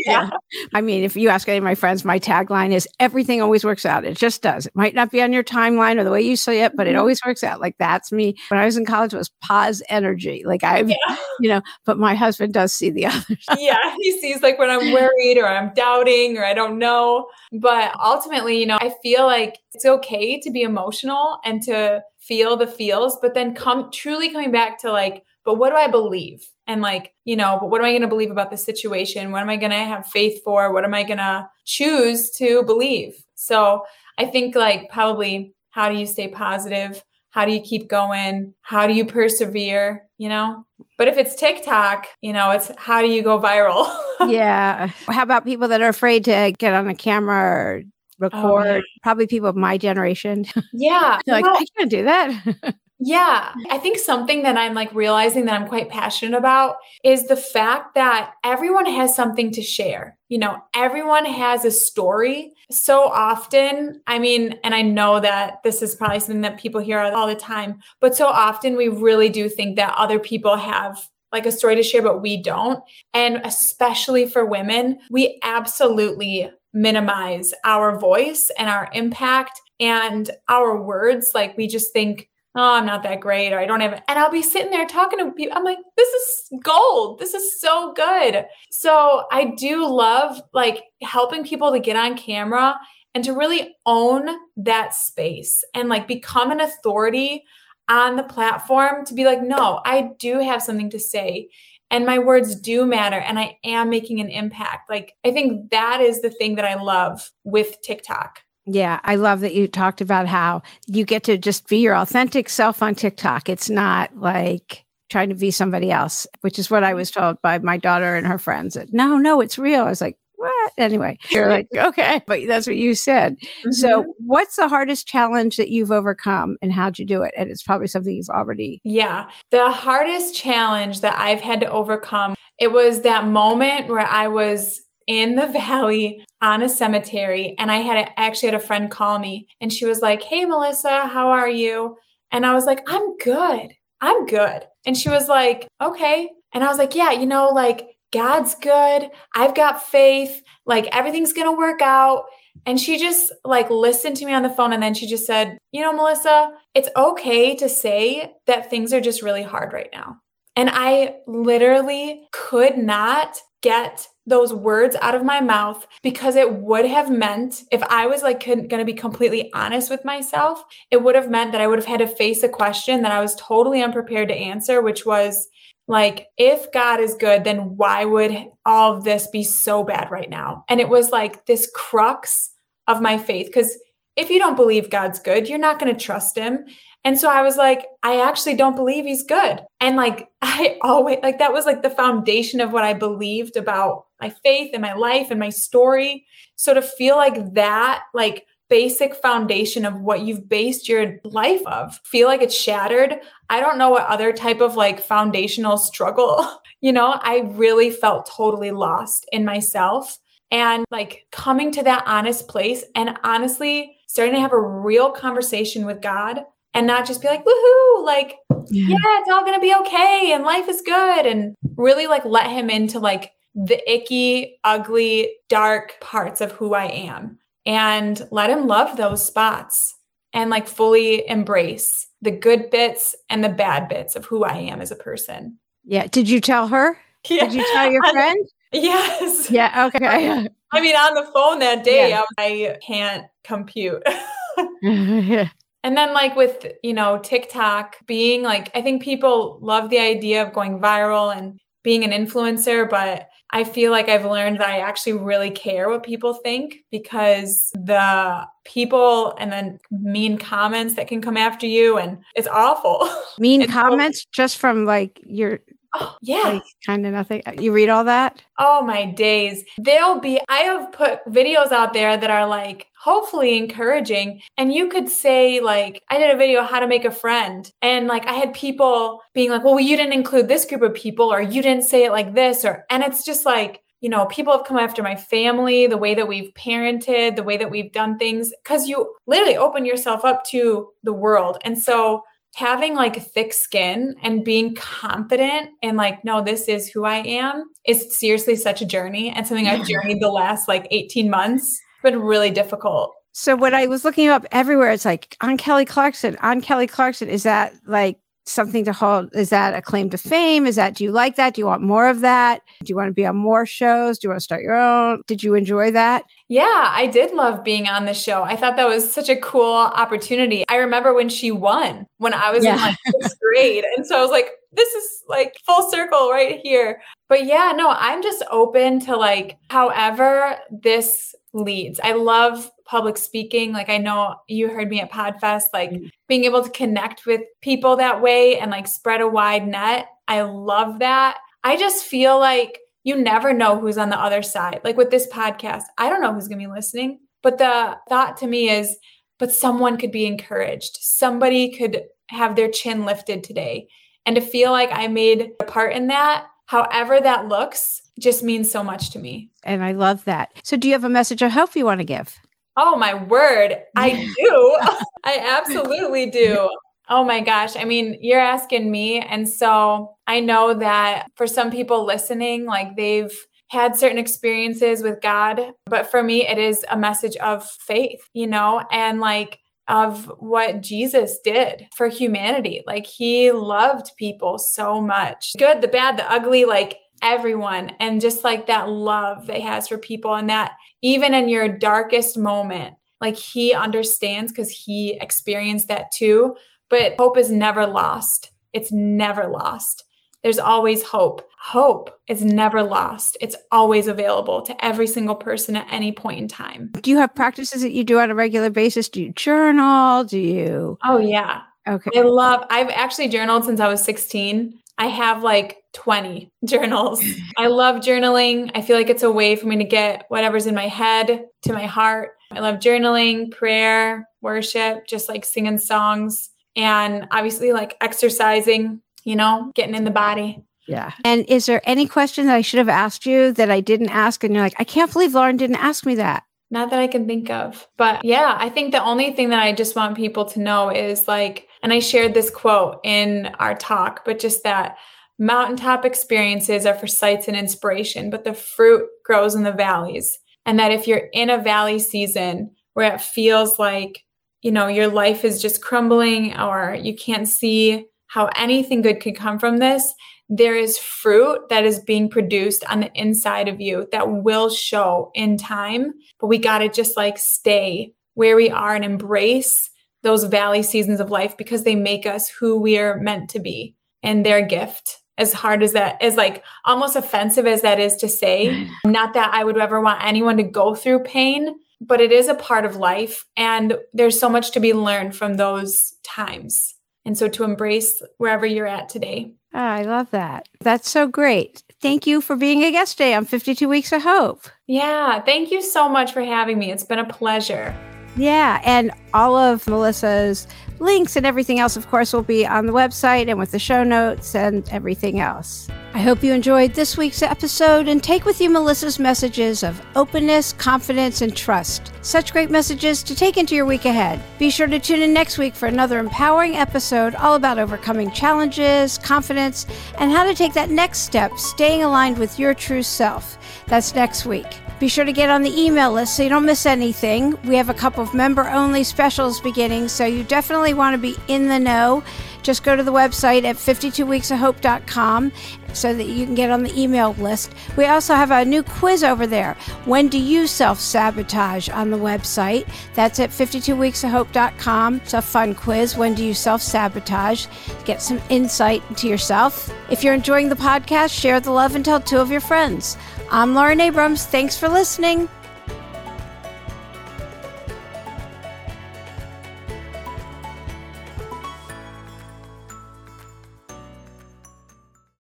yeah. 0.04 0.30
I 0.74 0.80
mean, 0.80 1.04
if 1.04 1.16
you 1.16 1.28
ask 1.28 1.48
any 1.48 1.58
of 1.58 1.64
my 1.64 1.76
friends, 1.76 2.04
my 2.04 2.18
tagline 2.18 2.72
is 2.72 2.88
everything 2.98 3.40
always 3.40 3.64
works 3.64 3.86
out. 3.86 4.04
It 4.04 4.16
just 4.16 4.42
does. 4.42 4.66
It 4.66 4.74
might 4.74 4.94
not 4.94 5.12
be 5.12 5.22
on 5.22 5.32
your 5.32 5.44
timeline 5.44 5.98
or 5.98 6.04
the 6.04 6.10
way 6.10 6.22
you 6.22 6.36
see 6.36 6.58
it, 6.58 6.72
but 6.76 6.86
it 6.86 6.90
mm-hmm. 6.90 7.00
always 7.00 7.20
works 7.24 7.44
out. 7.44 7.60
Like 7.60 7.76
that's 7.78 8.10
me. 8.10 8.34
When 8.48 8.58
I 8.58 8.64
was 8.64 8.76
in 8.76 8.84
college, 8.84 9.14
it 9.14 9.18
was 9.18 9.30
pause 9.42 9.82
energy. 9.88 10.42
Like 10.44 10.64
I, 10.64 10.80
yeah. 10.80 11.16
you 11.40 11.48
know, 11.48 11.62
but 11.84 11.98
my 11.98 12.14
husband 12.14 12.52
does 12.52 12.72
see 12.72 12.90
the 12.90 13.06
other. 13.06 13.36
yeah. 13.58 13.94
He 14.00 14.20
sees 14.20 14.42
like 14.42 14.58
when 14.58 14.70
I'm 14.70 14.92
worried 14.92 15.38
or 15.38 15.46
I'm 15.46 15.72
doubting 15.74 16.36
or 16.36 16.44
I 16.44 16.52
don't 16.52 16.78
know. 16.78 17.28
But 17.52 17.94
ultimately, 18.00 18.58
you 18.58 18.66
know, 18.66 18.78
I 18.80 18.92
feel 19.02 19.24
like 19.24 19.58
it's 19.72 19.84
okay 19.84 20.40
to 20.40 20.50
be 20.50 20.62
emotional 20.62 21.38
and 21.44 21.62
to 21.62 22.02
feel 22.26 22.56
the 22.56 22.66
feels, 22.66 23.16
but 23.20 23.34
then 23.36 23.54
come 23.54 23.90
truly 23.92 24.30
coming 24.30 24.50
back 24.50 24.78
to 24.80 24.92
like, 24.92 25.24
but 25.44 25.54
what 25.54 25.70
do 25.70 25.76
I 25.76 25.88
believe? 25.88 26.48
And 26.66 26.82
like, 26.82 27.14
you 27.24 27.36
know, 27.36 27.58
but 27.60 27.70
what 27.70 27.80
am 27.80 27.86
I 27.86 27.92
going 27.92 28.02
to 28.02 28.08
believe 28.08 28.30
about 28.30 28.50
the 28.50 28.56
situation? 28.56 29.30
What 29.30 29.42
am 29.42 29.50
I 29.50 29.56
going 29.56 29.70
to 29.70 29.76
have 29.76 30.06
faith 30.06 30.42
for? 30.42 30.72
What 30.72 30.84
am 30.84 30.94
I 30.94 31.04
going 31.04 31.18
to 31.18 31.48
choose 31.64 32.30
to 32.32 32.64
believe? 32.64 33.16
So 33.34 33.84
I 34.18 34.24
think 34.24 34.56
like 34.56 34.90
probably 34.90 35.54
how 35.70 35.88
do 35.88 35.96
you 35.96 36.06
stay 36.06 36.28
positive? 36.28 37.02
How 37.30 37.44
do 37.44 37.52
you 37.52 37.60
keep 37.60 37.88
going? 37.88 38.54
How 38.62 38.86
do 38.86 38.94
you 38.94 39.04
persevere? 39.04 40.08
You 40.18 40.30
know? 40.30 40.64
But 40.96 41.08
if 41.08 41.18
it's 41.18 41.34
TikTok, 41.34 42.06
you 42.22 42.32
know, 42.32 42.50
it's 42.50 42.72
how 42.78 43.02
do 43.02 43.08
you 43.08 43.22
go 43.22 43.38
viral? 43.38 43.94
yeah. 44.26 44.86
How 45.08 45.22
about 45.22 45.44
people 45.44 45.68
that 45.68 45.82
are 45.82 45.88
afraid 45.88 46.24
to 46.24 46.54
get 46.58 46.72
on 46.72 46.88
a 46.88 46.94
camera 46.94 47.36
or 47.36 47.82
oh, 47.84 47.86
record. 48.18 48.82
Oh, 48.82 49.00
Probably 49.02 49.26
people 49.26 49.48
of 49.48 49.56
my 49.56 49.78
generation. 49.78 50.46
Yeah. 50.72 51.20
like, 51.26 51.44
well, 51.44 51.56
I 51.56 51.64
can't 51.76 51.90
do 51.90 52.04
that. 52.04 52.76
yeah. 52.98 53.52
I 53.70 53.78
think 53.78 53.98
something 53.98 54.42
that 54.42 54.56
I'm 54.56 54.72
like 54.72 54.94
realizing 54.94 55.44
that 55.44 55.60
I'm 55.60 55.68
quite 55.68 55.90
passionate 55.90 56.36
about 56.36 56.76
is 57.04 57.26
the 57.26 57.36
fact 57.36 57.94
that 57.94 58.32
everyone 58.42 58.86
has 58.86 59.14
something 59.14 59.50
to 59.52 59.62
share. 59.62 60.16
You 60.28 60.38
know, 60.38 60.56
everyone 60.74 61.26
has 61.26 61.64
a 61.64 61.70
story. 61.70 62.54
So 62.70 63.02
often, 63.02 64.00
I 64.06 64.18
mean, 64.18 64.58
and 64.64 64.74
I 64.74 64.82
know 64.82 65.20
that 65.20 65.62
this 65.62 65.82
is 65.82 65.94
probably 65.94 66.20
something 66.20 66.40
that 66.40 66.58
people 66.58 66.80
hear 66.80 66.98
all 66.98 67.26
the 67.26 67.34
time, 67.34 67.80
but 68.00 68.16
so 68.16 68.26
often 68.26 68.76
we 68.76 68.88
really 68.88 69.28
do 69.28 69.48
think 69.48 69.76
that 69.76 69.94
other 69.96 70.18
people 70.18 70.56
have 70.56 70.98
like 71.32 71.44
a 71.44 71.52
story 71.52 71.76
to 71.76 71.82
share, 71.82 72.02
but 72.02 72.22
we 72.22 72.42
don't. 72.42 72.82
And 73.12 73.42
especially 73.44 74.26
for 74.26 74.46
women, 74.46 74.98
we 75.10 75.38
absolutely 75.42 76.50
minimize 76.72 77.52
our 77.64 77.98
voice 77.98 78.50
and 78.58 78.70
our 78.70 78.88
impact 78.94 79.60
and 79.78 80.30
our 80.48 80.82
words. 80.82 81.32
Like 81.34 81.56
we 81.58 81.66
just 81.66 81.92
think, 81.92 82.30
oh, 82.56 82.74
I'm 82.74 82.86
not 82.86 83.02
that 83.02 83.20
great, 83.20 83.52
or 83.52 83.58
I 83.58 83.66
don't 83.66 83.80
have. 83.80 84.02
And 84.08 84.18
I'll 84.18 84.30
be 84.30 84.42
sitting 84.42 84.70
there 84.70 84.86
talking 84.86 85.18
to 85.18 85.30
people. 85.32 85.56
I'm 85.56 85.64
like, 85.64 85.78
this 85.96 86.08
is 86.08 86.60
gold. 86.62 87.18
This 87.18 87.34
is 87.34 87.60
so 87.60 87.92
good. 87.92 88.46
So 88.70 89.24
I 89.30 89.52
do 89.56 89.86
love 89.86 90.40
like 90.52 90.82
helping 91.02 91.44
people 91.44 91.70
to 91.72 91.78
get 91.80 91.96
on 91.96 92.16
camera 92.16 92.78
and 93.14 93.22
to 93.24 93.32
really 93.32 93.76
own 93.86 94.28
that 94.56 94.94
space 94.94 95.62
and 95.74 95.88
like 95.88 96.08
become 96.08 96.50
an 96.50 96.60
authority 96.60 97.44
on 97.88 98.16
the 98.16 98.24
platform 98.24 99.04
to 99.06 99.14
be 99.14 99.24
like, 99.24 99.42
no, 99.42 99.80
I 99.84 100.10
do 100.18 100.40
have 100.40 100.62
something 100.62 100.90
to 100.90 100.98
say 100.98 101.48
and 101.90 102.04
my 102.04 102.18
words 102.18 102.56
do 102.56 102.84
matter 102.84 103.18
and 103.18 103.38
I 103.38 103.58
am 103.64 103.90
making 103.90 104.20
an 104.20 104.28
impact. 104.28 104.90
Like, 104.90 105.14
I 105.24 105.30
think 105.30 105.70
that 105.70 106.00
is 106.00 106.20
the 106.20 106.30
thing 106.30 106.56
that 106.56 106.64
I 106.64 106.74
love 106.74 107.30
with 107.44 107.80
TikTok. 107.82 108.40
Yeah, 108.66 109.00
I 109.04 109.14
love 109.14 109.40
that 109.40 109.54
you 109.54 109.68
talked 109.68 110.00
about 110.00 110.26
how 110.26 110.62
you 110.86 111.04
get 111.04 111.22
to 111.24 111.38
just 111.38 111.68
be 111.68 111.78
your 111.78 111.96
authentic 111.96 112.48
self 112.48 112.82
on 112.82 112.94
TikTok. 112.94 113.48
It's 113.48 113.70
not 113.70 114.16
like 114.16 114.84
trying 115.08 115.28
to 115.28 115.34
be 115.36 115.52
somebody 115.52 115.92
else, 115.92 116.26
which 116.40 116.58
is 116.58 116.70
what 116.70 116.82
I 116.82 116.94
was 116.94 117.10
told 117.10 117.40
by 117.42 117.58
my 117.58 117.76
daughter 117.76 118.16
and 118.16 118.26
her 118.26 118.38
friends. 118.38 118.76
No, 118.90 119.18
no, 119.18 119.40
it's 119.40 119.58
real. 119.58 119.84
I 119.84 119.90
was 119.90 120.00
like, 120.00 120.18
what? 120.34 120.72
Anyway, 120.78 121.18
you're 121.30 121.48
like, 121.48 121.68
okay, 121.76 122.20
but 122.26 122.40
that's 122.46 122.66
what 122.66 122.76
you 122.76 122.94
said. 122.94 123.36
Mm-hmm. 123.38 123.72
So, 123.72 124.14
what's 124.18 124.56
the 124.56 124.68
hardest 124.68 125.06
challenge 125.06 125.56
that 125.56 125.70
you've 125.70 125.90
overcome 125.90 126.56
and 126.60 126.72
how'd 126.72 126.98
you 126.98 127.04
do 127.04 127.22
it? 127.22 127.34
And 127.36 127.50
it's 127.50 127.62
probably 127.62 127.86
something 127.86 128.14
you've 128.14 128.28
already. 128.28 128.80
Yeah. 128.84 129.28
The 129.50 129.70
hardest 129.70 130.34
challenge 130.34 131.00
that 131.00 131.18
I've 131.18 131.40
had 131.40 131.60
to 131.60 131.70
overcome, 131.70 132.34
it 132.58 132.72
was 132.72 133.02
that 133.02 133.26
moment 133.26 133.88
where 133.88 134.06
I 134.06 134.28
was 134.28 134.82
in 135.06 135.36
the 135.36 135.46
valley 135.52 136.24
on 136.42 136.62
a 136.62 136.68
cemetery 136.68 137.54
and 137.58 137.70
I 137.70 137.76
had 137.76 138.08
a, 138.08 138.20
actually 138.20 138.50
had 138.50 138.60
a 138.60 138.64
friend 138.64 138.90
call 138.90 139.18
me 139.18 139.48
and 139.60 139.72
she 139.72 139.84
was 139.84 140.00
like, 140.00 140.22
"Hey 140.22 140.44
Melissa, 140.44 141.06
how 141.06 141.28
are 141.28 141.48
you?" 141.48 141.96
And 142.32 142.44
I 142.44 142.54
was 142.54 142.66
like, 142.66 142.82
"I'm 142.88 143.16
good. 143.18 143.72
I'm 144.00 144.26
good." 144.26 144.64
And 144.84 144.96
she 144.96 145.08
was 145.08 145.28
like, 145.28 145.66
"Okay." 145.82 146.30
And 146.52 146.64
I 146.64 146.68
was 146.68 146.78
like, 146.78 146.94
"Yeah, 146.94 147.12
you 147.12 147.26
know, 147.26 147.48
like 147.48 147.96
God's 148.12 148.54
good. 148.54 149.10
I've 149.34 149.54
got 149.54 149.82
faith. 149.82 150.42
Like 150.64 150.86
everything's 150.96 151.32
going 151.32 151.46
to 151.46 151.56
work 151.56 151.82
out. 151.82 152.24
And 152.64 152.80
she 152.80 152.98
just 152.98 153.32
like 153.44 153.68
listened 153.70 154.16
to 154.16 154.26
me 154.26 154.32
on 154.32 154.42
the 154.42 154.50
phone 154.50 154.72
and 154.72 154.82
then 154.82 154.94
she 154.94 155.06
just 155.06 155.26
said, 155.26 155.58
You 155.72 155.82
know, 155.82 155.92
Melissa, 155.92 156.52
it's 156.74 156.88
okay 156.96 157.54
to 157.56 157.68
say 157.68 158.32
that 158.46 158.70
things 158.70 158.92
are 158.92 159.00
just 159.00 159.22
really 159.22 159.42
hard 159.42 159.72
right 159.72 159.90
now. 159.92 160.16
And 160.54 160.70
I 160.72 161.16
literally 161.26 162.26
could 162.32 162.78
not 162.78 163.36
get 163.62 164.08
those 164.26 164.52
words 164.52 164.96
out 165.00 165.14
of 165.14 165.24
my 165.24 165.40
mouth 165.40 165.86
because 166.02 166.36
it 166.36 166.52
would 166.54 166.84
have 166.84 167.10
meant 167.10 167.62
if 167.70 167.82
I 167.84 168.06
was 168.06 168.22
like 168.22 168.44
going 168.44 168.68
to 168.68 168.84
be 168.84 168.92
completely 168.92 169.50
honest 169.54 169.88
with 169.88 170.04
myself, 170.04 170.64
it 170.90 171.02
would 171.02 171.14
have 171.14 171.30
meant 171.30 171.52
that 171.52 171.60
I 171.60 171.66
would 171.66 171.78
have 171.78 171.86
had 171.86 172.00
to 172.00 172.08
face 172.08 172.42
a 172.42 172.48
question 172.48 173.02
that 173.02 173.12
I 173.12 173.20
was 173.20 173.36
totally 173.36 173.82
unprepared 173.82 174.28
to 174.28 174.34
answer, 174.34 174.82
which 174.82 175.06
was 175.06 175.48
like, 175.88 176.26
if 176.36 176.72
God 176.72 177.00
is 177.00 177.14
good, 177.14 177.44
then 177.44 177.76
why 177.76 178.04
would 178.04 178.48
all 178.64 178.96
of 178.96 179.04
this 179.04 179.28
be 179.28 179.44
so 179.44 179.84
bad 179.84 180.10
right 180.10 180.28
now? 180.28 180.64
And 180.68 180.80
it 180.80 180.88
was 180.88 181.10
like 181.10 181.46
this 181.46 181.70
crux 181.74 182.50
of 182.88 183.00
my 183.00 183.18
faith 183.18 183.46
because 183.46 183.78
if 184.16 184.30
you 184.30 184.38
don't 184.38 184.56
believe 184.56 184.90
God's 184.90 185.18
good, 185.18 185.48
you're 185.48 185.58
not 185.58 185.78
going 185.78 185.94
to 185.94 186.04
trust 186.04 186.36
him. 186.36 186.64
And 187.04 187.18
so 187.18 187.30
I 187.30 187.42
was 187.42 187.56
like, 187.56 187.86
I 188.02 188.20
actually 188.28 188.54
don't 188.54 188.74
believe 188.74 189.04
he's 189.04 189.22
good. 189.22 189.60
And 189.80 189.96
like, 189.96 190.28
I 190.42 190.78
always, 190.82 191.18
like, 191.22 191.38
that 191.38 191.52
was 191.52 191.66
like 191.66 191.82
the 191.82 191.90
foundation 191.90 192.60
of 192.60 192.72
what 192.72 192.84
I 192.84 192.94
believed 192.94 193.56
about 193.56 194.06
my 194.20 194.30
faith 194.42 194.70
and 194.72 194.82
my 194.82 194.94
life 194.94 195.30
and 195.30 195.38
my 195.38 195.50
story. 195.50 196.26
So 196.56 196.74
to 196.74 196.82
feel 196.82 197.16
like 197.16 197.54
that, 197.54 198.04
like, 198.14 198.46
basic 198.68 199.14
foundation 199.14 199.84
of 199.84 200.00
what 200.00 200.22
you've 200.22 200.48
based 200.48 200.88
your 200.88 201.20
life 201.22 201.64
of 201.66 202.00
feel 202.04 202.26
like 202.26 202.42
it's 202.42 202.52
shattered 202.52 203.20
i 203.48 203.60
don't 203.60 203.78
know 203.78 203.90
what 203.90 204.04
other 204.06 204.32
type 204.32 204.60
of 204.60 204.74
like 204.74 205.00
foundational 205.00 205.78
struggle 205.78 206.44
you 206.80 206.92
know 206.92 207.16
i 207.22 207.48
really 207.52 207.92
felt 207.92 208.26
totally 208.26 208.72
lost 208.72 209.24
in 209.30 209.44
myself 209.44 210.18
and 210.50 210.84
like 210.90 211.26
coming 211.30 211.70
to 211.70 211.82
that 211.82 212.02
honest 212.06 212.48
place 212.48 212.84
and 212.94 213.16
honestly 213.22 213.95
starting 214.06 214.34
to 214.34 214.40
have 214.40 214.52
a 214.52 214.60
real 214.60 215.10
conversation 215.10 215.86
with 215.86 216.00
god 216.00 216.44
and 216.76 216.86
not 216.86 217.06
just 217.06 217.22
be 217.22 217.28
like, 217.28 217.42
woohoo, 217.42 218.04
like, 218.04 218.36
yeah. 218.68 218.88
yeah, 218.88 219.20
it's 219.20 219.30
all 219.30 219.44
gonna 219.46 219.58
be 219.58 219.74
okay 219.74 220.32
and 220.32 220.44
life 220.44 220.68
is 220.68 220.82
good. 220.82 221.24
And 221.24 221.54
really 221.76 222.06
like 222.06 222.24
let 222.26 222.50
him 222.50 222.68
into 222.68 222.98
like 222.98 223.32
the 223.54 223.80
icky, 223.90 224.58
ugly, 224.62 225.32
dark 225.48 225.94
parts 226.02 226.42
of 226.42 226.52
who 226.52 226.74
I 226.74 226.84
am 226.84 227.38
and 227.64 228.20
let 228.30 228.50
him 228.50 228.66
love 228.66 228.98
those 228.98 229.24
spots 229.24 229.94
and 230.34 230.50
like 230.50 230.68
fully 230.68 231.26
embrace 231.26 232.06
the 232.20 232.30
good 232.30 232.68
bits 232.68 233.14
and 233.30 233.42
the 233.42 233.48
bad 233.48 233.88
bits 233.88 234.14
of 234.14 234.26
who 234.26 234.44
I 234.44 234.58
am 234.58 234.82
as 234.82 234.90
a 234.90 234.96
person. 234.96 235.58
Yeah. 235.82 236.08
Did 236.08 236.28
you 236.28 236.40
tell 236.40 236.68
her? 236.68 236.98
Yeah. 237.28 237.46
Did 237.46 237.54
you 237.54 237.66
tell 237.72 237.90
your 237.90 238.04
friend? 238.12 238.38
Yes. 238.82 239.50
Yeah. 239.50 239.86
Okay. 239.86 240.48
I 240.72 240.80
mean, 240.80 240.96
on 240.96 241.14
the 241.14 241.30
phone 241.32 241.58
that 241.60 241.84
day, 241.84 242.10
yeah. 242.10 242.22
I, 242.38 242.74
I 242.74 242.78
can't 242.84 243.26
compute. 243.44 244.02
yeah. 244.82 245.48
And 245.84 245.96
then, 245.96 246.12
like 246.12 246.34
with, 246.34 246.66
you 246.82 246.92
know, 246.92 247.18
TikTok 247.18 247.96
being 248.06 248.42
like, 248.42 248.70
I 248.74 248.82
think 248.82 249.02
people 249.02 249.58
love 249.62 249.90
the 249.90 249.98
idea 249.98 250.44
of 250.44 250.52
going 250.52 250.80
viral 250.80 251.36
and 251.36 251.60
being 251.84 252.02
an 252.02 252.10
influencer, 252.10 252.88
but 252.90 253.28
I 253.50 253.62
feel 253.62 253.92
like 253.92 254.08
I've 254.08 254.24
learned 254.24 254.58
that 254.58 254.68
I 254.68 254.80
actually 254.80 255.12
really 255.12 255.50
care 255.50 255.88
what 255.88 256.02
people 256.02 256.34
think 256.34 256.78
because 256.90 257.70
the 257.74 258.44
people 258.64 259.36
and 259.38 259.52
then 259.52 259.78
mean 259.92 260.36
comments 260.36 260.94
that 260.94 261.06
can 261.06 261.22
come 261.22 261.36
after 261.36 261.66
you 261.66 261.96
and 261.96 262.18
it's 262.34 262.48
awful. 262.48 263.08
Mean 263.38 263.68
comments 263.68 264.22
so- 264.22 264.28
just 264.32 264.58
from 264.58 264.84
like 264.84 265.20
your 265.24 265.60
Oh, 265.98 266.16
yeah. 266.20 266.42
Like, 266.44 266.62
kind 266.84 267.06
of 267.06 267.12
nothing. 267.12 267.42
Uh, 267.46 267.52
you 267.58 267.72
read 267.72 267.88
all 267.88 268.04
that? 268.04 268.42
Oh, 268.58 268.82
my 268.82 269.06
days. 269.06 269.64
There'll 269.78 270.20
be, 270.20 270.40
I 270.48 270.58
have 270.58 270.92
put 270.92 271.24
videos 271.26 271.72
out 271.72 271.94
there 271.94 272.16
that 272.16 272.30
are 272.30 272.46
like, 272.46 272.88
hopefully 273.00 273.56
encouraging. 273.56 274.42
And 274.58 274.74
you 274.74 274.88
could 274.88 275.08
say, 275.08 275.60
like, 275.60 276.02
I 276.10 276.18
did 276.18 276.34
a 276.34 276.36
video 276.36 276.62
how 276.62 276.80
to 276.80 276.86
make 276.86 277.04
a 277.04 277.10
friend. 277.10 277.70
And 277.80 278.08
like, 278.08 278.26
I 278.26 278.32
had 278.32 278.52
people 278.52 279.22
being 279.32 279.50
like, 279.50 279.64
well, 279.64 279.80
you 279.80 279.96
didn't 279.96 280.12
include 280.12 280.48
this 280.48 280.66
group 280.66 280.82
of 280.82 280.94
people, 280.94 281.32
or 281.32 281.40
you 281.40 281.62
didn't 281.62 281.84
say 281.84 282.04
it 282.04 282.12
like 282.12 282.34
this, 282.34 282.64
or, 282.64 282.84
and 282.90 283.02
it's 283.02 283.24
just 283.24 283.46
like, 283.46 283.82
you 284.00 284.10
know, 284.10 284.26
people 284.26 284.52
have 284.52 284.66
come 284.66 284.76
after 284.76 285.02
my 285.02 285.16
family, 285.16 285.86
the 285.86 285.96
way 285.96 286.14
that 286.14 286.28
we've 286.28 286.52
parented, 286.54 287.36
the 287.36 287.42
way 287.42 287.56
that 287.56 287.70
we've 287.70 287.92
done 287.92 288.18
things, 288.18 288.52
because 288.62 288.86
you 288.86 289.14
literally 289.26 289.56
open 289.56 289.86
yourself 289.86 290.24
up 290.24 290.44
to 290.46 290.88
the 291.02 291.14
world. 291.14 291.58
And 291.64 291.78
so, 291.78 292.22
having 292.56 292.94
like 292.94 293.22
thick 293.22 293.52
skin 293.52 294.14
and 294.22 294.42
being 294.42 294.74
confident 294.74 295.68
and 295.82 295.98
like, 295.98 296.24
no, 296.24 296.42
this 296.42 296.68
is 296.68 296.88
who 296.88 297.04
I 297.04 297.16
am 297.16 297.64
is 297.86 298.18
seriously 298.18 298.56
such 298.56 298.80
a 298.80 298.86
journey 298.86 299.30
and 299.30 299.46
something 299.46 299.68
I've 299.68 299.86
journeyed 299.88 300.22
the 300.22 300.30
last 300.30 300.66
like 300.66 300.88
18 300.90 301.28
months. 301.28 301.78
Been 302.02 302.18
really 302.18 302.50
difficult. 302.50 303.12
So 303.32 303.56
when 303.56 303.74
I 303.74 303.86
was 303.86 304.06
looking 304.06 304.28
up 304.28 304.46
everywhere, 304.52 304.90
it's 304.90 305.04
like 305.04 305.36
on 305.42 305.58
Kelly 305.58 305.84
Clarkson, 305.84 306.38
on 306.40 306.62
Kelly 306.62 306.86
Clarkson. 306.86 307.28
Is 307.28 307.42
that 307.42 307.74
like 307.86 308.18
something 308.46 308.84
to 308.84 308.92
hold? 308.92 309.28
Is 309.34 309.50
that 309.50 309.74
a 309.74 309.82
claim 309.82 310.10
to 310.10 310.18
fame? 310.18 310.66
Is 310.66 310.76
that, 310.76 310.94
do 310.94 311.04
you 311.04 311.12
like 311.12 311.36
that? 311.36 311.54
Do 311.54 311.60
you 311.60 311.66
want 311.66 311.82
more 311.82 312.08
of 312.08 312.20
that? 312.20 312.62
Do 312.84 312.90
you 312.90 312.96
want 312.96 313.08
to 313.08 313.12
be 313.12 313.26
on 313.26 313.36
more 313.36 313.66
shows? 313.66 314.18
Do 314.18 314.26
you 314.26 314.30
want 314.30 314.40
to 314.40 314.44
start 314.44 314.62
your 314.62 314.76
own? 314.76 315.22
Did 315.26 315.42
you 315.42 315.54
enjoy 315.54 315.90
that? 315.90 316.24
Yeah, 316.48 316.90
I 316.92 317.06
did 317.06 317.34
love 317.34 317.64
being 317.64 317.88
on 317.88 318.04
the 318.04 318.14
show. 318.14 318.42
I 318.42 318.56
thought 318.56 318.76
that 318.76 318.88
was 318.88 319.12
such 319.12 319.28
a 319.28 319.36
cool 319.36 319.74
opportunity. 319.74 320.64
I 320.68 320.76
remember 320.76 321.12
when 321.12 321.28
she 321.28 321.50
won 321.50 322.06
when 322.18 322.34
I 322.34 322.50
was 322.50 322.64
yeah. 322.64 322.74
in 322.74 322.80
like 322.80 322.96
sixth 323.20 323.38
grade. 323.40 323.84
And 323.96 324.06
so 324.06 324.18
I 324.18 324.22
was 324.22 324.30
like, 324.30 324.50
this 324.72 324.92
is 324.94 325.22
like 325.28 325.54
full 325.64 325.90
circle 325.90 326.30
right 326.30 326.60
here. 326.62 327.00
But 327.28 327.46
yeah, 327.46 327.72
no, 327.74 327.90
I'm 327.90 328.22
just 328.22 328.44
open 328.50 329.00
to 329.00 329.16
like 329.16 329.56
however 329.70 330.56
this 330.70 331.34
leads. 331.56 331.98
I 332.00 332.12
love 332.12 332.70
public 332.84 333.16
speaking. 333.16 333.72
Like 333.72 333.88
I 333.88 333.98
know 333.98 334.36
you 334.46 334.68
heard 334.68 334.88
me 334.88 335.00
at 335.00 335.10
Podfest, 335.10 335.64
like 335.72 335.90
mm-hmm. 335.90 336.06
being 336.28 336.44
able 336.44 336.62
to 336.62 336.70
connect 336.70 337.26
with 337.26 337.40
people 337.62 337.96
that 337.96 338.20
way 338.20 338.58
and 338.58 338.70
like 338.70 338.86
spread 338.86 339.20
a 339.20 339.28
wide 339.28 339.66
net. 339.66 340.08
I 340.28 340.42
love 340.42 341.00
that. 341.00 341.38
I 341.64 341.76
just 341.76 342.04
feel 342.04 342.38
like 342.38 342.78
you 343.02 343.16
never 343.16 343.52
know 343.52 343.78
who's 343.78 343.98
on 343.98 344.10
the 344.10 344.20
other 344.20 344.42
side. 344.42 344.80
Like 344.84 344.96
with 344.96 345.10
this 345.10 345.28
podcast, 345.28 345.84
I 345.98 346.08
don't 346.08 346.20
know 346.20 346.32
who's 346.32 346.48
going 346.48 346.60
to 346.60 346.66
be 346.66 346.72
listening, 346.72 347.20
but 347.42 347.58
the 347.58 347.96
thought 348.08 348.36
to 348.38 348.46
me 348.46 348.68
is, 348.68 348.96
but 349.38 349.52
someone 349.52 349.96
could 349.96 350.12
be 350.12 350.26
encouraged. 350.26 350.98
Somebody 351.00 351.72
could 351.72 352.02
have 352.28 352.56
their 352.56 352.70
chin 352.70 353.04
lifted 353.04 353.44
today. 353.44 353.88
And 354.24 354.34
to 354.34 354.42
feel 354.42 354.72
like 354.72 354.90
I 354.92 355.06
made 355.06 355.52
a 355.60 355.64
part 355.64 355.92
in 355.92 356.08
that, 356.08 356.46
however 356.66 357.20
that 357.20 357.48
looks, 357.48 358.02
just 358.18 358.42
means 358.42 358.70
so 358.70 358.82
much 358.82 359.10
to 359.10 359.18
me. 359.18 359.50
And 359.62 359.82
I 359.82 359.92
love 359.92 360.24
that. 360.24 360.52
So, 360.62 360.76
do 360.76 360.88
you 360.88 360.94
have 360.94 361.04
a 361.04 361.08
message 361.08 361.42
of 361.42 361.52
hope 361.52 361.74
you 361.74 361.84
want 361.84 362.00
to 362.00 362.04
give? 362.04 362.38
Oh, 362.76 362.96
my 362.96 363.14
word. 363.14 363.76
I 363.96 364.32
do. 364.36 364.78
I 365.24 365.38
absolutely 365.38 366.30
do. 366.30 366.68
Oh 367.08 367.24
my 367.24 367.40
gosh. 367.40 367.76
I 367.76 367.84
mean, 367.84 368.18
you're 368.20 368.40
asking 368.40 368.90
me. 368.90 369.20
And 369.20 369.48
so 369.48 370.16
I 370.26 370.40
know 370.40 370.74
that 370.74 371.28
for 371.36 371.46
some 371.46 371.70
people 371.70 372.04
listening, 372.04 372.64
like 372.64 372.96
they've 372.96 373.32
had 373.68 373.96
certain 373.96 374.18
experiences 374.18 375.02
with 375.02 375.20
God. 375.20 375.72
But 375.86 376.10
for 376.10 376.22
me, 376.22 376.46
it 376.46 376.58
is 376.58 376.84
a 376.90 376.96
message 376.96 377.36
of 377.36 377.68
faith, 377.68 378.20
you 378.32 378.46
know, 378.46 378.84
and 378.90 379.20
like 379.20 379.60
of 379.88 380.26
what 380.38 380.82
Jesus 380.82 381.38
did 381.44 381.86
for 381.94 382.08
humanity. 382.08 382.82
Like 382.86 383.06
he 383.06 383.52
loved 383.52 384.12
people 384.16 384.58
so 384.58 385.00
much 385.00 385.52
good, 385.58 385.80
the 385.80 385.88
bad, 385.88 386.16
the 386.16 386.30
ugly, 386.30 386.64
like 386.64 386.98
everyone. 387.22 387.92
And 388.00 388.20
just 388.20 388.44
like 388.44 388.66
that 388.66 388.88
love 388.88 389.46
that 389.46 389.56
he 389.56 389.62
has 389.62 389.88
for 389.88 389.98
people, 389.98 390.34
and 390.34 390.50
that 390.50 390.72
even 391.02 391.34
in 391.34 391.48
your 391.48 391.68
darkest 391.68 392.36
moment, 392.36 392.94
like 393.20 393.36
he 393.36 393.72
understands 393.72 394.52
because 394.52 394.70
he 394.70 395.18
experienced 395.20 395.88
that 395.88 396.10
too 396.12 396.56
but 396.88 397.14
hope 397.18 397.36
is 397.36 397.50
never 397.50 397.86
lost. 397.86 398.50
It's 398.72 398.92
never 398.92 399.48
lost. 399.48 400.04
There's 400.46 400.60
always 400.60 401.02
hope. 401.02 401.44
Hope 401.58 402.20
is 402.28 402.44
never 402.44 402.84
lost. 402.84 403.36
It's 403.40 403.56
always 403.72 404.06
available 404.06 404.62
to 404.62 404.84
every 404.84 405.08
single 405.08 405.34
person 405.34 405.74
at 405.74 405.88
any 405.90 406.12
point 406.12 406.38
in 406.38 406.46
time. 406.46 406.92
Do 407.00 407.10
you 407.10 407.16
have 407.16 407.34
practices 407.34 407.82
that 407.82 407.90
you 407.90 408.04
do 408.04 408.20
on 408.20 408.30
a 408.30 408.34
regular 408.36 408.70
basis? 408.70 409.08
Do 409.08 409.20
you 409.20 409.32
journal? 409.32 410.22
Do 410.22 410.38
you? 410.38 410.98
Oh, 411.02 411.18
yeah. 411.18 411.62
Okay. 411.88 412.12
I 412.14 412.22
love, 412.22 412.64
I've 412.70 412.90
actually 412.90 413.26
journaled 413.26 413.64
since 413.64 413.80
I 413.80 413.88
was 413.88 414.04
16. 414.04 414.78
I 414.98 415.06
have 415.06 415.42
like 415.42 415.78
20 415.94 416.52
journals. 416.64 417.20
I 417.58 417.66
love 417.66 417.96
journaling. 417.96 418.70
I 418.76 418.82
feel 418.82 418.96
like 418.96 419.10
it's 419.10 419.24
a 419.24 419.32
way 419.32 419.56
for 419.56 419.66
me 419.66 419.78
to 419.78 419.84
get 419.84 420.26
whatever's 420.28 420.66
in 420.66 420.76
my 420.76 420.86
head 420.86 421.46
to 421.62 421.72
my 421.72 421.86
heart. 421.86 422.36
I 422.52 422.60
love 422.60 422.76
journaling, 422.76 423.50
prayer, 423.50 424.28
worship, 424.42 425.08
just 425.08 425.28
like 425.28 425.44
singing 425.44 425.78
songs 425.78 426.50
and 426.76 427.26
obviously 427.32 427.72
like 427.72 427.96
exercising, 428.00 429.00
you 429.26 429.36
know, 429.36 429.72
getting 429.74 429.96
in 429.96 430.04
the 430.04 430.10
body. 430.10 430.62
Yeah. 430.86 431.12
And 431.24 431.44
is 431.48 431.66
there 431.66 431.82
any 431.84 432.06
question 432.06 432.46
that 432.46 432.54
I 432.54 432.60
should 432.62 432.78
have 432.78 432.88
asked 432.88 433.26
you 433.26 433.52
that 433.52 433.70
I 433.70 433.80
didn't 433.80 434.10
ask? 434.10 434.44
And 434.44 434.54
you're 434.54 434.62
like, 434.62 434.76
I 434.78 434.84
can't 434.84 435.12
believe 435.12 435.34
Lauren 435.34 435.56
didn't 435.56 435.76
ask 435.76 436.06
me 436.06 436.14
that. 436.14 436.44
Not 436.70 436.90
that 436.90 437.00
I 437.00 437.08
can 437.08 437.26
think 437.26 437.50
of. 437.50 437.88
But 437.96 438.24
yeah, 438.24 438.56
I 438.58 438.68
think 438.68 438.92
the 438.92 439.02
only 439.02 439.32
thing 439.32 439.50
that 439.50 439.62
I 439.62 439.72
just 439.72 439.96
want 439.96 440.16
people 440.16 440.44
to 440.46 440.60
know 440.60 440.90
is 440.90 441.26
like, 441.26 441.66
and 441.82 441.92
I 441.92 441.98
shared 441.98 442.34
this 442.34 442.50
quote 442.50 443.00
in 443.02 443.46
our 443.58 443.74
talk, 443.74 444.24
but 444.24 444.38
just 444.38 444.62
that 444.62 444.96
mountaintop 445.40 446.04
experiences 446.04 446.86
are 446.86 446.94
for 446.94 447.08
sights 447.08 447.48
and 447.48 447.56
inspiration, 447.56 448.30
but 448.30 448.44
the 448.44 448.54
fruit 448.54 449.06
grows 449.24 449.56
in 449.56 449.64
the 449.64 449.72
valleys. 449.72 450.38
And 450.64 450.78
that 450.78 450.92
if 450.92 451.08
you're 451.08 451.28
in 451.32 451.50
a 451.50 451.58
valley 451.58 451.98
season 451.98 452.70
where 452.94 453.12
it 453.12 453.20
feels 453.20 453.78
like, 453.78 454.22
you 454.62 454.70
know, 454.70 454.86
your 454.86 455.08
life 455.08 455.44
is 455.44 455.60
just 455.60 455.82
crumbling 455.82 456.56
or 456.58 456.96
you 457.00 457.14
can't 457.14 457.48
see 457.48 458.06
how 458.26 458.50
anything 458.56 459.02
good 459.02 459.20
could 459.20 459.36
come 459.36 459.58
from 459.58 459.78
this, 459.78 460.12
there 460.48 460.76
is 460.76 460.98
fruit 460.98 461.68
that 461.70 461.84
is 461.84 462.00
being 462.00 462.28
produced 462.28 462.84
on 462.88 463.00
the 463.00 463.12
inside 463.14 463.68
of 463.68 463.80
you 463.80 464.06
that 464.12 464.30
will 464.30 464.70
show 464.70 465.30
in 465.34 465.56
time. 465.56 466.12
But 466.40 466.46
we 466.46 466.58
got 466.58 466.78
to 466.78 466.88
just 466.88 467.16
like 467.16 467.38
stay 467.38 468.12
where 468.34 468.56
we 468.56 468.70
are 468.70 468.94
and 468.94 469.04
embrace 469.04 469.90
those 470.22 470.44
valley 470.44 470.82
seasons 470.82 471.20
of 471.20 471.30
life 471.30 471.56
because 471.56 471.84
they 471.84 471.94
make 471.94 472.26
us 472.26 472.48
who 472.48 472.80
we 472.80 472.98
are 472.98 473.18
meant 473.18 473.50
to 473.50 473.60
be 473.60 473.96
and 474.22 474.44
their 474.44 474.64
gift. 474.64 475.18
As 475.38 475.52
hard 475.52 475.82
as 475.82 475.92
that 475.92 476.22
is 476.22 476.36
like 476.36 476.64
almost 476.86 477.14
offensive 477.14 477.66
as 477.66 477.82
that 477.82 478.00
is 478.00 478.16
to 478.16 478.26
say 478.26 478.88
not 479.04 479.34
that 479.34 479.52
i 479.52 479.62
would 479.62 479.76
ever 479.76 480.00
want 480.00 480.24
anyone 480.24 480.56
to 480.56 480.62
go 480.62 480.94
through 480.94 481.24
pain 481.24 481.74
but 482.00 482.22
it 482.22 482.32
is 482.32 482.48
a 482.48 482.54
part 482.54 482.86
of 482.86 482.96
life 482.96 483.44
and 483.54 483.98
there's 484.14 484.40
so 484.40 484.48
much 484.48 484.70
to 484.70 484.80
be 484.80 484.94
learned 484.94 485.36
from 485.36 485.58
those 485.58 486.14
times 486.24 486.95
and 487.26 487.36
so 487.36 487.48
to 487.48 487.64
embrace 487.64 488.22
wherever 488.38 488.64
you're 488.64 488.86
at 488.86 489.10
today. 489.10 489.52
Oh, 489.74 489.80
i 489.80 490.02
love 490.02 490.30
that. 490.30 490.68
That's 490.80 491.10
so 491.10 491.26
great. 491.26 491.82
Thank 492.00 492.26
you 492.26 492.40
for 492.40 492.56
being 492.56 492.82
a 492.82 492.90
guest 492.90 493.18
today. 493.18 493.34
On 493.34 493.44
52 493.44 493.86
weeks 493.86 494.12
of 494.12 494.22
hope. 494.22 494.68
Yeah 494.86 495.40
thank 495.40 495.70
you 495.70 495.82
so 495.82 496.08
much 496.08 496.32
for 496.32 496.42
having 496.42 496.78
me. 496.78 496.90
It's 496.90 497.04
been 497.04 497.18
a 497.18 497.26
pleasure. 497.26 497.94
Yeah, 498.36 498.82
and 498.84 499.12
all 499.32 499.56
of 499.56 499.86
Melissa's 499.86 500.66
links 500.98 501.36
and 501.36 501.46
everything 501.46 501.80
else, 501.80 501.96
of 501.96 502.08
course, 502.08 502.34
will 502.34 502.42
be 502.42 502.66
on 502.66 502.84
the 502.84 502.92
website 502.92 503.48
and 503.48 503.58
with 503.58 503.70
the 503.70 503.78
show 503.78 504.04
notes 504.04 504.54
and 504.54 504.86
everything 504.90 505.40
else. 505.40 505.88
I 506.16 506.20
hope 506.20 506.42
you 506.42 506.54
enjoyed 506.54 506.94
this 506.94 507.18
week's 507.18 507.42
episode 507.42 508.08
and 508.08 508.24
take 508.24 508.46
with 508.46 508.58
you 508.58 508.70
Melissa's 508.70 509.18
messages 509.18 509.82
of 509.82 510.00
openness, 510.16 510.72
confidence, 510.72 511.42
and 511.42 511.54
trust. 511.54 512.10
Such 512.22 512.54
great 512.54 512.70
messages 512.70 513.22
to 513.24 513.34
take 513.34 513.58
into 513.58 513.74
your 513.74 513.84
week 513.84 514.06
ahead. 514.06 514.42
Be 514.58 514.70
sure 514.70 514.86
to 514.86 514.98
tune 514.98 515.20
in 515.20 515.34
next 515.34 515.58
week 515.58 515.74
for 515.74 515.88
another 515.88 516.18
empowering 516.18 516.74
episode 516.74 517.34
all 517.34 517.54
about 517.54 517.78
overcoming 517.78 518.30
challenges, 518.30 519.18
confidence, 519.18 519.84
and 520.16 520.32
how 520.32 520.44
to 520.44 520.54
take 520.54 520.72
that 520.72 520.88
next 520.88 521.18
step, 521.18 521.52
staying 521.58 522.02
aligned 522.02 522.38
with 522.38 522.58
your 522.58 522.72
true 522.72 523.02
self. 523.02 523.58
That's 523.86 524.14
next 524.14 524.46
week. 524.46 524.78
Be 524.98 525.08
sure 525.08 525.26
to 525.26 525.32
get 525.32 525.50
on 525.50 525.62
the 525.62 525.78
email 525.78 526.10
list 526.12 526.34
so 526.34 526.42
you 526.42 526.48
don't 526.48 526.64
miss 526.64 526.86
anything. 526.86 527.58
We 527.64 527.76
have 527.76 527.90
a 527.90 527.94
couple 527.94 528.22
of 528.22 528.32
member 528.32 528.66
only 528.70 529.04
specials 529.04 529.60
beginning, 529.60 530.08
so 530.08 530.24
you 530.24 530.44
definitely 530.44 530.94
want 530.94 531.12
to 531.12 531.18
be 531.18 531.36
in 531.48 531.68
the 531.68 531.78
know. 531.78 532.24
Just 532.66 532.82
go 532.82 532.96
to 532.96 533.04
the 533.04 533.12
website 533.12 533.62
at 533.62 533.76
52weeksofhope.com 533.76 535.52
so 535.92 536.12
that 536.12 536.24
you 536.24 536.44
can 536.44 536.56
get 536.56 536.68
on 536.68 536.82
the 536.82 537.00
email 537.00 537.32
list. 537.34 537.72
We 537.96 538.06
also 538.06 538.34
have 538.34 538.50
a 538.50 538.64
new 538.64 538.82
quiz 538.82 539.22
over 539.22 539.46
there. 539.46 539.74
When 540.04 540.26
do 540.26 540.36
you 540.36 540.66
self 540.66 540.98
sabotage 540.98 541.88
on 541.88 542.10
the 542.10 542.16
website? 542.16 542.88
That's 543.14 543.38
at 543.38 543.50
52weeksofhope.com. 543.50 545.16
It's 545.18 545.34
a 545.34 545.42
fun 545.42 545.76
quiz. 545.76 546.16
When 546.16 546.34
do 546.34 546.44
you 546.44 546.54
self 546.54 546.82
sabotage? 546.82 547.68
Get 548.04 548.20
some 548.20 548.42
insight 548.48 549.00
into 549.10 549.28
yourself. 549.28 549.88
If 550.10 550.24
you're 550.24 550.34
enjoying 550.34 550.68
the 550.68 550.74
podcast, 550.74 551.38
share 551.38 551.60
the 551.60 551.70
love 551.70 551.94
and 551.94 552.04
tell 552.04 552.20
two 552.20 552.38
of 552.38 552.50
your 552.50 552.60
friends. 552.60 553.16
I'm 553.52 553.74
Lauren 553.74 554.00
Abrams. 554.00 554.44
Thanks 554.44 554.76
for 554.76 554.88
listening. 554.88 555.48